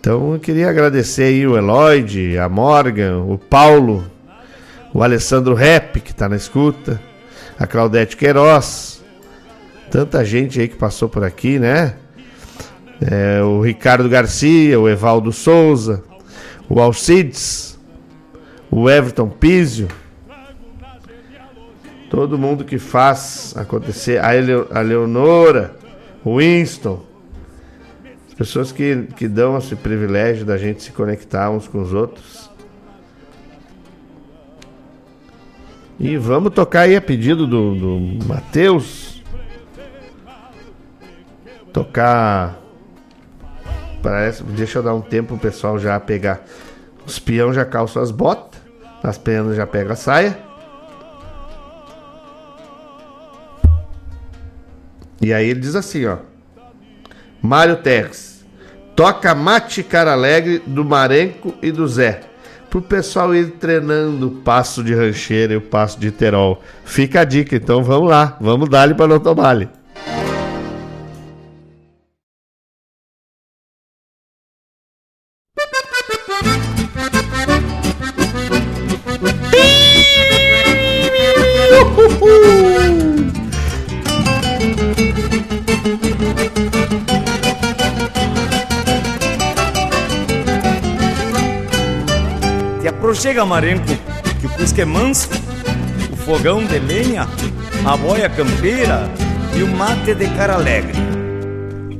[0.00, 4.04] Então eu queria agradecer aí o Eloide, a Morgan, o Paulo,
[4.92, 7.00] o Alessandro Rep, que está na escuta,
[7.58, 9.02] a Claudete Queiroz,
[9.90, 11.94] tanta gente aí que passou por aqui, né?
[13.00, 16.02] É, o Ricardo Garcia, o Evaldo Souza,
[16.68, 17.78] o Alcides,
[18.70, 19.88] o Everton Pizio,
[22.10, 24.28] todo mundo que faz acontecer, a,
[24.78, 25.74] a Leonora,
[26.24, 27.13] o Winston,
[28.34, 32.50] as pessoas que, que dão esse privilégio da gente se conectar uns com os outros.
[36.00, 39.22] E vamos tocar aí a pedido do, do Matheus.
[41.72, 42.58] Tocar.
[44.02, 44.42] Parece.
[44.42, 46.44] Deixa eu dar um tempo o pessoal já pegar.
[47.06, 48.60] Os peão já calçam as botas.
[49.00, 50.36] As penas já pegam a saia.
[55.22, 56.33] E aí ele diz assim, ó.
[57.44, 58.42] Mário Terres.
[58.96, 62.22] Toca Mate Cara Alegre do Marenco e do Zé.
[62.70, 66.62] Pro pessoal ir treinando o passo de rancheira e o passo de terol.
[66.86, 68.38] Fica a dica, então vamos lá.
[68.40, 69.68] Vamos dar-lhe para não tomar-lhe.
[94.40, 95.28] Que o cusque é manso,
[96.12, 97.28] o fogão de lenha,
[97.86, 99.08] a boia campeira
[99.54, 100.98] e o mate de cara alegre.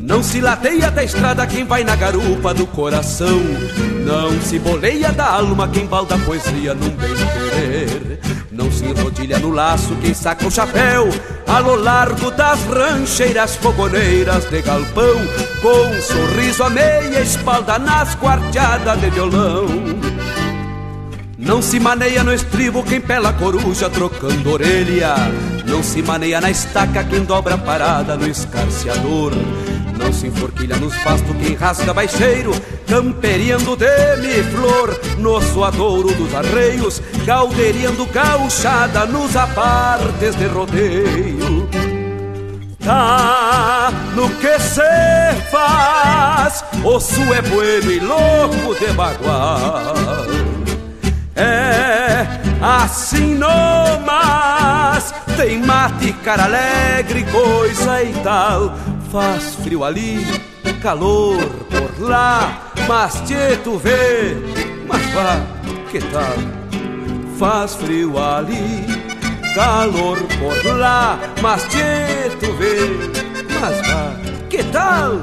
[0.01, 3.41] Não se lateia da estrada quem vai na garupa do coração.
[4.05, 8.21] Não se boleia da alma quem balda a poesia num bem querer.
[8.51, 11.09] Não se enrodilha no laço quem saca o chapéu
[11.47, 15.21] a lo largo das rancheiras fogoneiras de galpão,
[15.63, 19.67] com um sorriso a meia espalda nas quarteadas de violão.
[21.37, 25.15] Não se maneia no estribo quem pela coruja trocando orelha.
[25.67, 29.33] Não se maneia na estaca quem dobra a parada no escarceador.
[29.99, 32.53] Não se enforquilha nos pastos quem rasga baixeiro,
[32.87, 41.69] camperiando demi-flor no suadouro dos arreios, calderiando gauchada nos apartes de rodeio.
[42.85, 44.83] Tá no que se
[45.51, 50.34] faz, osso é bueno e louco de bagual.
[51.37, 52.27] É
[52.63, 53.49] assim no
[54.07, 58.75] mas tem mate, cara alegre, coisa e tal.
[59.11, 60.25] Faz frio ali,
[60.83, 61.39] calor
[61.71, 64.37] por lá, mas te tu vê,
[64.87, 65.41] mas vá,
[65.91, 66.35] que tal?
[67.39, 68.87] Faz frio ali,
[69.55, 72.77] calor por lá, mas te tu vê,
[73.61, 74.15] mas vá,
[74.49, 75.21] que tal?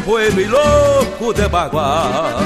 [0.00, 2.40] É bueno e louco de bagual.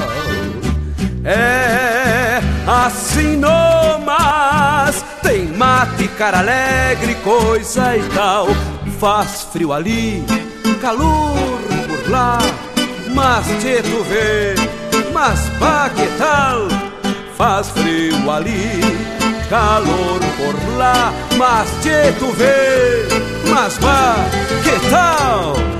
[1.23, 8.47] É assim no mas tem mate, cara alegre, coisa e tal.
[8.99, 10.23] Faz frio ali,
[10.81, 12.37] calor por lá,
[13.13, 14.55] mas te tu vê,
[15.13, 16.67] mas vá que tal?
[17.35, 18.81] Faz frio ali,
[19.49, 23.07] calor por lá, mas te tu vê,
[23.49, 24.15] mas vá
[24.63, 25.74] que tal?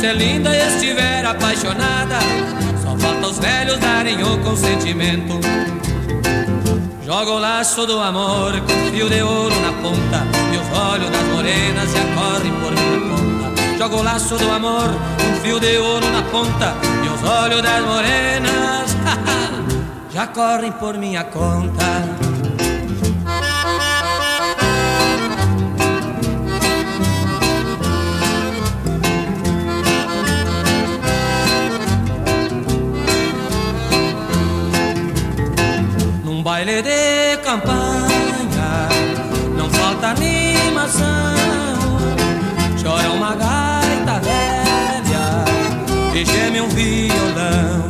[0.00, 2.18] É linda e estiver apaixonada,
[2.82, 5.40] só falta os velhos darem o consentimento.
[7.04, 11.22] Joga o laço do amor com fio de ouro na ponta E os olhos das
[11.22, 16.06] morenas já correm por minha conta Joga o laço do amor com fio de ouro
[16.10, 18.96] na ponta E os olhos das morenas
[20.12, 22.27] já correm por minha conta
[36.58, 38.88] baile de campanha
[39.56, 41.06] não falta animação.
[42.82, 45.44] Chora uma gaita velha
[46.14, 47.88] e geme um violão.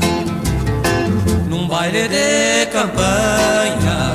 [1.49, 4.15] Num baile de campanha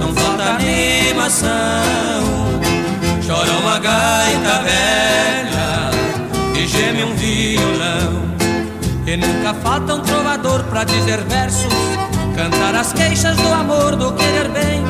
[0.00, 1.46] não falta animação.
[3.24, 5.90] Chora uma gaita velha
[6.60, 8.34] e geme um violão.
[9.06, 11.95] E nunca falta um trovador pra dizer versos
[12.36, 14.84] Cantar as queixas do amor, do querer bem.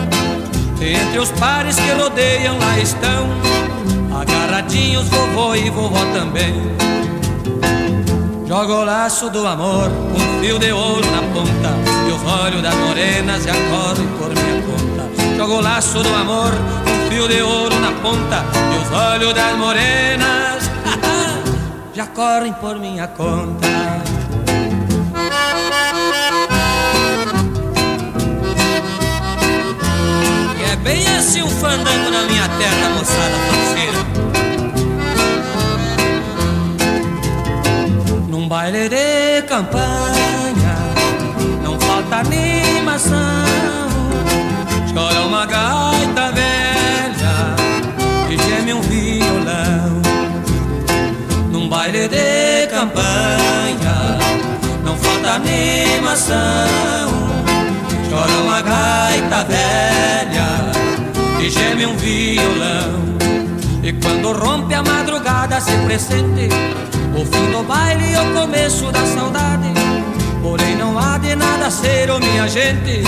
[0.80, 3.28] Entre os pares que rodeiam lá estão.
[4.20, 6.54] Agarradinhos vovô e vovó também.
[8.48, 11.70] Joga o laço do amor, um fio de ouro na ponta.
[12.08, 15.36] E os olhos das morenas já correm por minha conta.
[15.36, 18.44] Joga o laço do amor, um fio de ouro na ponta.
[18.74, 20.70] E os olhos das morenas
[21.94, 23.95] já correm por minha conta
[30.86, 34.06] Bem assim um fandango na minha terra, moçada parceira.
[38.28, 40.76] Num baile de campanha,
[41.64, 43.18] não falta animação.
[44.94, 47.56] Chora uma gaita velha
[48.30, 50.02] e geme um violão.
[51.50, 54.18] Num baile de campanha,
[54.84, 56.36] não falta animação.
[58.08, 60.55] Chora uma gaita velha
[61.50, 63.16] geme um violão.
[63.82, 66.48] E quando rompe a madrugada se pressente
[67.16, 69.68] o fim do baile e o começo da saudade.
[70.42, 73.02] Porém não há de nada ser, oh minha gente.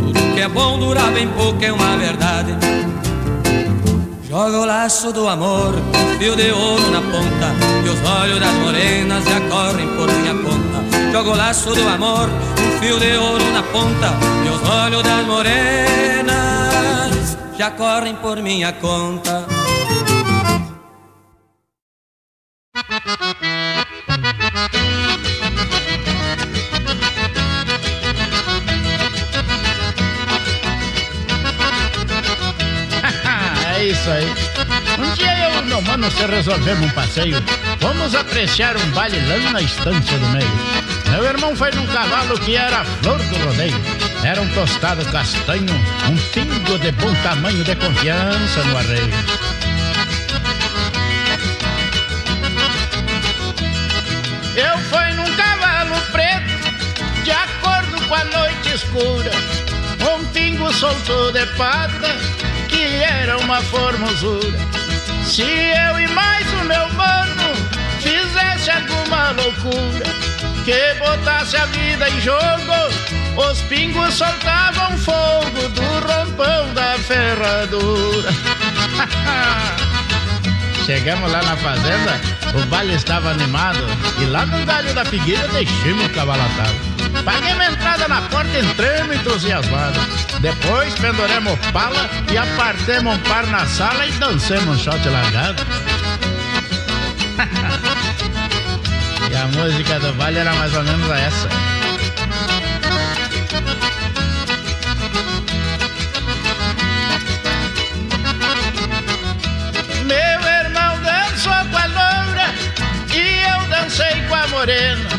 [0.00, 2.54] Tudo que é bom dura bem pouco, é uma verdade.
[4.28, 7.54] Joga o laço do amor, um fio de ouro na ponta,
[7.84, 11.12] e os olhos das morenas já correm por minha conta.
[11.12, 14.12] Joga o laço do amor, um fio de ouro na ponta,
[14.44, 16.65] e os olhos das morenas
[17.58, 19.46] já correm por minha conta.
[33.74, 34.26] é isso aí.
[34.98, 37.42] Um dia eu e meu mano se resolvemos um passeio.
[37.80, 40.50] Vamos apreciar um baile lá na estância do meio.
[41.10, 43.95] Meu irmão foi num cavalo que era a flor do rodeio.
[44.26, 45.72] Era um tostado castanho,
[46.10, 49.14] um pingo de bom tamanho de confiança no arreio.
[54.56, 59.30] Eu fui num cavalo preto, de acordo com a noite escura.
[60.12, 62.08] Um pingo soltou de pata,
[62.68, 64.58] que era uma formosura.
[65.24, 67.54] Se eu e mais o meu mano
[68.00, 70.04] fizesse alguma loucura,
[70.66, 72.40] que botasse a vida em jogo,
[73.36, 78.32] os pingos soltavam fogo do rompão da ferradura.
[80.84, 82.20] Chegamos lá na fazenda,
[82.52, 83.78] o baile estava animado
[84.20, 86.74] e lá no galho da figueira deixamos o cavalo atado.
[87.24, 90.02] Paguei uma entrada na porta, entramos entusiasmados.
[90.40, 95.64] Depois penduremos pala e apartemos um par na sala e dancemos um shot largado.
[99.46, 101.48] a música do baile era mais ou menos essa.
[110.04, 112.48] Meu irmão dançou com a loura
[113.14, 115.10] e eu dancei com a morena.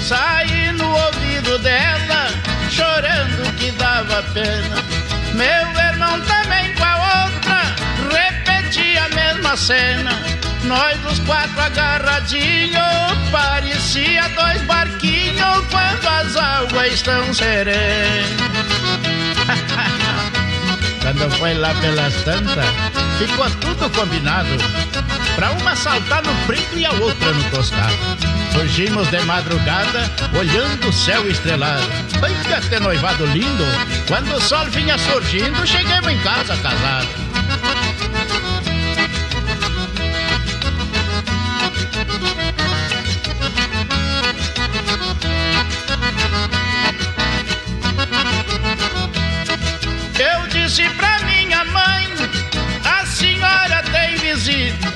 [0.00, 2.28] Saí no ouvido dela,
[2.70, 4.76] chorando que dava pena.
[5.34, 7.74] Meu irmão também com a outra,
[8.16, 10.51] repetia a mesma cena.
[10.64, 12.76] Nós os quatro agarradinhos,
[13.30, 18.26] parecia dois barquinhos quando as águas estão serenas.
[21.02, 22.64] Quando foi lá pelas tantas,
[23.18, 24.48] ficou tudo combinado.
[25.34, 27.98] Pra uma saltar no preto e a outra no tostado.
[28.52, 30.08] Surgimos de madrugada,
[30.38, 31.82] olhando o céu estrelado.
[32.22, 33.64] Ai, que até noivado lindo!
[34.06, 37.31] Quando o sol vinha surgindo, chegamos em casa casados.
[50.72, 52.08] disse pra minha mãe:
[52.82, 54.90] A senhora tem visita.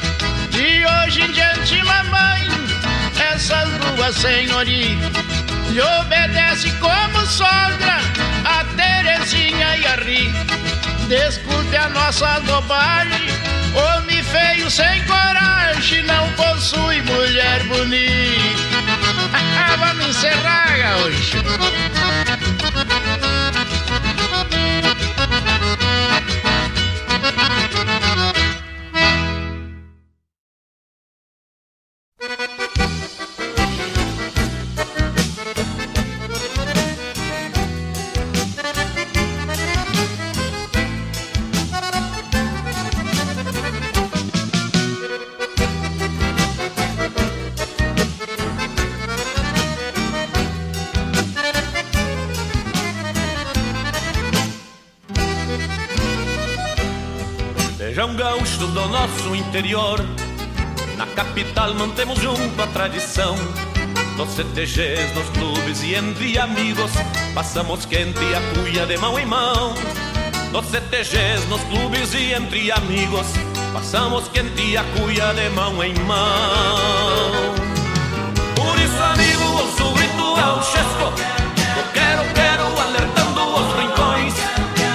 [0.51, 2.48] De hoje em diante, mamãe,
[3.35, 5.20] essas duas senhorita
[5.70, 7.98] E obedece como sogra
[8.47, 10.57] a Terezinha e a Rita.
[11.09, 13.28] Desculpe a nossa bobagem,
[13.74, 18.66] homem feio sem coragem, não possui mulher bonita.
[19.78, 21.36] Vamos encerrar, hoje
[59.57, 60.05] interior.
[60.99, 63.35] Na capital mantemos junto a tradição.
[64.19, 66.91] Nos CTGs, nos clubes e entre amigos
[67.35, 69.74] Passamos quente a cuia de mão em mão.
[70.53, 73.27] Nos CTGs, nos clubes e entre amigos
[73.73, 77.55] Passamos quente a cuia de mão em mão.
[78.55, 81.12] Por isso amigo, o grito gauchesco
[81.77, 84.35] Eu quero, quero, alertando os rincões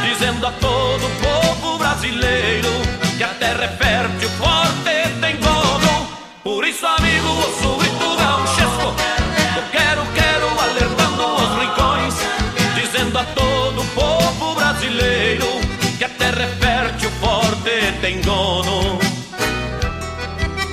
[0.04, 2.41] Dizendo a todo o povo brasileiro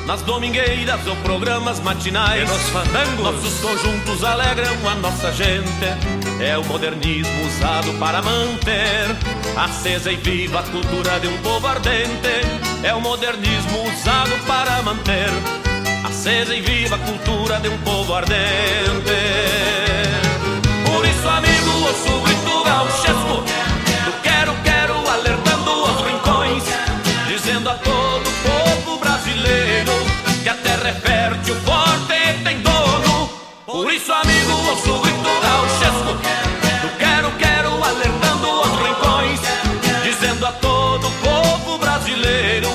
[0.08, 5.84] nas domingueiras ou programas matinais, e nos fandangos, nossos conjuntos alegram a nossa gente.
[6.40, 9.04] É o modernismo usado para manter
[9.54, 12.26] acesa e viva a cultura de um povo ardente.
[12.82, 15.28] É o modernismo usado para manter
[16.02, 18.38] acesa e viva a cultura de um povo ardente.
[20.86, 23.67] Por isso, amigo, ouço o grito gauchesco
[34.78, 36.12] amigo, ouço o grito gauchesco
[36.82, 39.40] do quero, quero, alertando os rincões,
[40.02, 42.68] dizendo a todo o povo brasileiro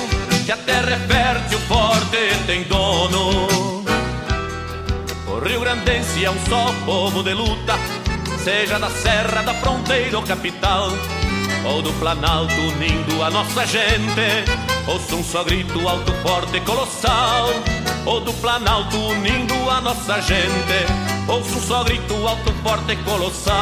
[0.44, 3.84] que a terra é fértil, forte e tem dono.
[5.26, 7.78] O Rio Grandense é um só povo de luta,
[8.42, 10.90] seja da serra, da fronteira ou capital,
[11.64, 14.44] ou do Planalto unindo a nossa gente.
[14.86, 17.48] Ouço um só grito alto, forte e colossal,
[18.04, 21.13] ou do Planalto unindo a nossa gente.
[21.26, 23.54] Ouço um só grito alto, forte e colossal.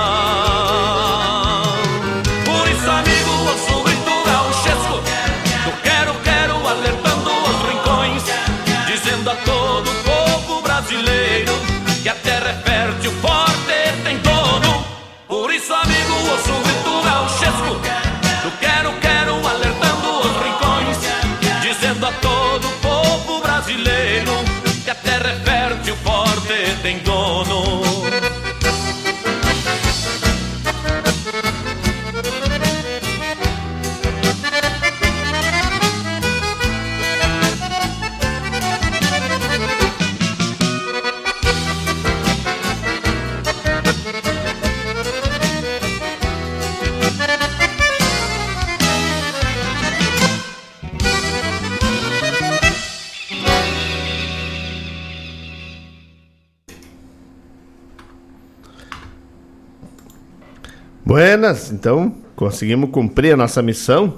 [2.45, 5.01] Por isso, amigo, ouço o grito gauchesco,
[5.65, 8.23] do quero, quero, alertando os rincões,
[8.87, 10.02] dizendo a todo
[61.13, 64.15] Buenas, então conseguimos cumprir a nossa missão.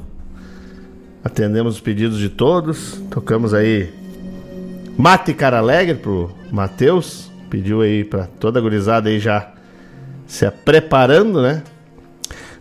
[1.24, 3.02] Atendemos os pedidos de todos.
[3.10, 3.92] Tocamos aí
[4.96, 7.32] Mate Cara Alegre pro Matheus.
[7.50, 9.54] Pediu aí pra toda a gurizada aí já
[10.24, 11.64] se preparando, né?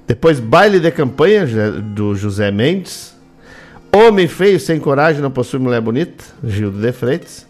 [0.07, 1.45] Depois Baile de Campanha
[1.80, 3.15] do José Mendes.
[3.95, 7.45] Homem Feio Sem Coragem Não Possui Mulher Bonita, Gildo de Freitas.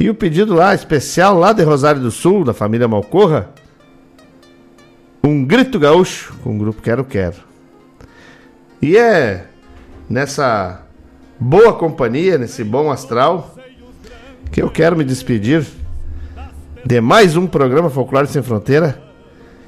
[0.00, 3.50] E o pedido lá especial lá de Rosário do Sul, da família Malcorra.
[5.24, 7.36] Um grito gaúcho com o grupo Quero Quero.
[8.80, 9.46] E é
[10.10, 10.82] nessa
[11.38, 13.54] boa companhia, nesse bom astral,
[14.50, 15.64] que eu quero me despedir
[16.84, 19.00] de mais um programa Folclore Sem Fronteira,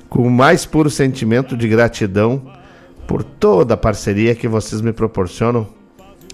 [0.08, 2.42] com o mais puro sentimento de gratidão
[3.06, 5.68] por toda a parceria que vocês me proporcionam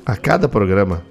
[0.06, 1.02] a cada programa.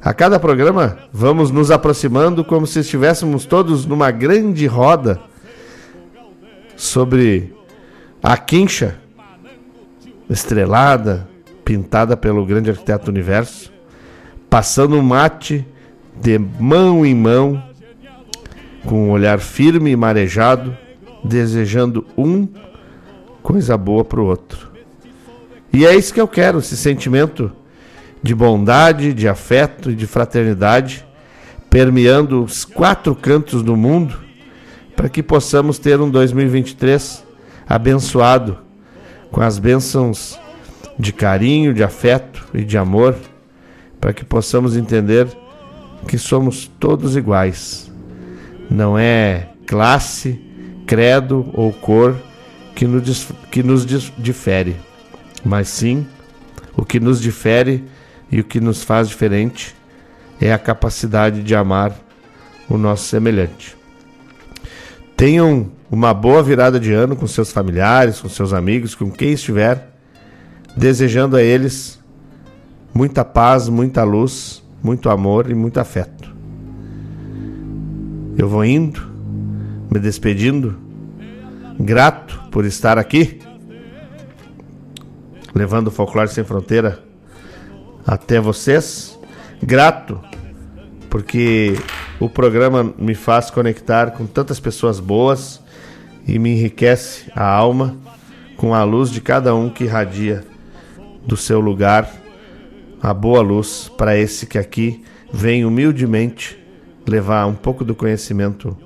[0.00, 5.20] A cada programa vamos nos aproximando como se estivéssemos todos numa grande roda
[6.80, 7.52] sobre
[8.22, 8.96] a quincha
[10.30, 11.28] estrelada,
[11.62, 13.70] pintada pelo grande arquiteto do universo,
[14.48, 15.66] passando um mate
[16.16, 17.62] de mão em mão
[18.86, 20.74] com um olhar firme e marejado,
[21.22, 22.48] desejando um
[23.42, 24.70] coisa boa para o outro.
[25.70, 27.52] E é isso que eu quero, esse sentimento
[28.22, 31.06] de bondade, de afeto e de fraternidade,
[31.68, 34.29] permeando os quatro cantos do mundo,
[35.00, 37.24] para que possamos ter um 2023
[37.66, 38.58] abençoado,
[39.30, 40.38] com as bênçãos
[40.98, 43.16] de carinho, de afeto e de amor,
[43.98, 45.26] para que possamos entender
[46.06, 47.90] que somos todos iguais.
[48.68, 50.38] Não é classe,
[50.86, 52.14] credo ou cor
[52.74, 53.86] que nos, que nos
[54.18, 54.76] difere,
[55.42, 56.06] mas sim
[56.76, 57.84] o que nos difere
[58.30, 59.74] e o que nos faz diferente
[60.38, 61.98] é a capacidade de amar
[62.68, 63.79] o nosso semelhante.
[65.20, 69.92] Tenham uma boa virada de ano com seus familiares, com seus amigos, com quem estiver,
[70.74, 72.00] desejando a eles
[72.94, 76.34] muita paz, muita luz, muito amor e muito afeto.
[78.34, 79.02] Eu vou indo,
[79.92, 80.78] me despedindo,
[81.78, 83.40] grato por estar aqui,
[85.54, 86.98] levando o Folclore Sem Fronteira
[88.06, 89.18] até vocês,
[89.62, 90.18] grato
[91.10, 91.74] porque
[92.20, 95.60] o programa me faz conectar com tantas pessoas boas
[96.26, 97.96] e me enriquece a alma
[98.58, 100.44] com a luz de cada um que irradia
[101.26, 102.12] do seu lugar
[103.02, 105.02] a boa luz para esse que aqui
[105.32, 106.58] vem humildemente
[107.06, 108.76] levar um pouco do conhecimento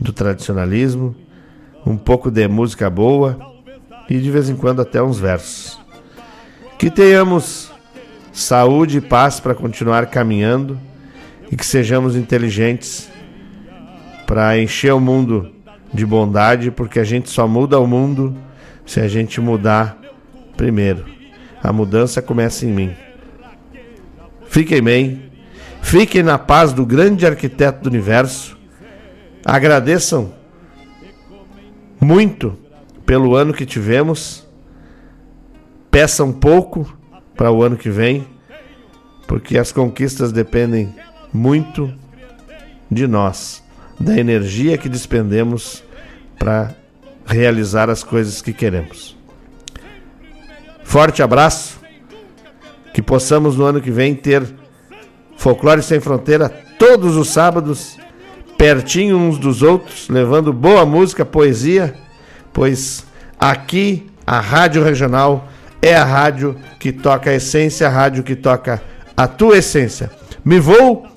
[0.00, 1.14] do tradicionalismo,
[1.86, 3.38] um pouco de música boa
[4.10, 5.80] e de vez em quando até uns versos.
[6.76, 7.70] Que tenhamos
[8.32, 10.78] saúde e paz para continuar caminhando
[11.52, 13.08] e que sejamos inteligentes
[14.26, 15.52] para encher o mundo
[15.94, 18.34] de bondade, porque a gente só muda o mundo
[18.86, 19.96] se a gente mudar
[20.56, 21.04] primeiro.
[21.62, 22.92] A mudança começa em mim.
[24.46, 25.30] Fiquem bem,
[25.80, 28.60] fiquem na paz do grande arquiteto do universo
[29.44, 30.32] Agradeçam
[32.00, 32.56] muito
[33.04, 34.46] pelo ano que tivemos.
[35.90, 36.96] Peçam pouco
[37.36, 38.24] para o ano que vem,
[39.26, 40.94] porque as conquistas dependem
[41.32, 41.92] muito
[42.90, 43.62] de nós,
[43.98, 45.82] da energia que despendemos
[46.38, 46.74] para
[47.24, 49.16] realizar as coisas que queremos.
[50.82, 51.80] Forte abraço,
[52.92, 54.44] que possamos no ano que vem ter
[55.36, 56.48] Folclore Sem Fronteira
[56.78, 57.96] todos os sábados
[58.58, 61.94] pertinho uns dos outros, levando boa música, poesia,
[62.52, 63.04] pois
[63.38, 65.48] aqui a Rádio Regional
[65.80, 68.80] é a rádio que toca a essência, a rádio que toca
[69.16, 70.10] a tua essência.
[70.44, 71.08] Me vou,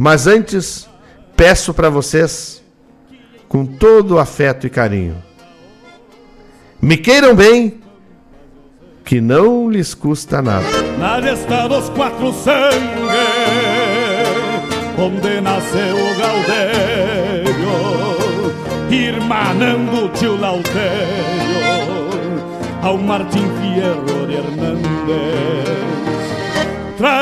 [0.00, 0.88] mas antes
[1.36, 2.64] peço para vocês,
[3.46, 5.22] com todo afeto e carinho,
[6.80, 7.82] me queiram bem,
[9.04, 10.66] que não lhes custa nada.
[10.98, 12.80] Nada está dos quatro sangues
[14.98, 17.54] onde nasceu o Gaudério,
[18.90, 20.80] irmanando tio Lauterio,
[22.82, 26.09] ao Martim Fierro de Hernández.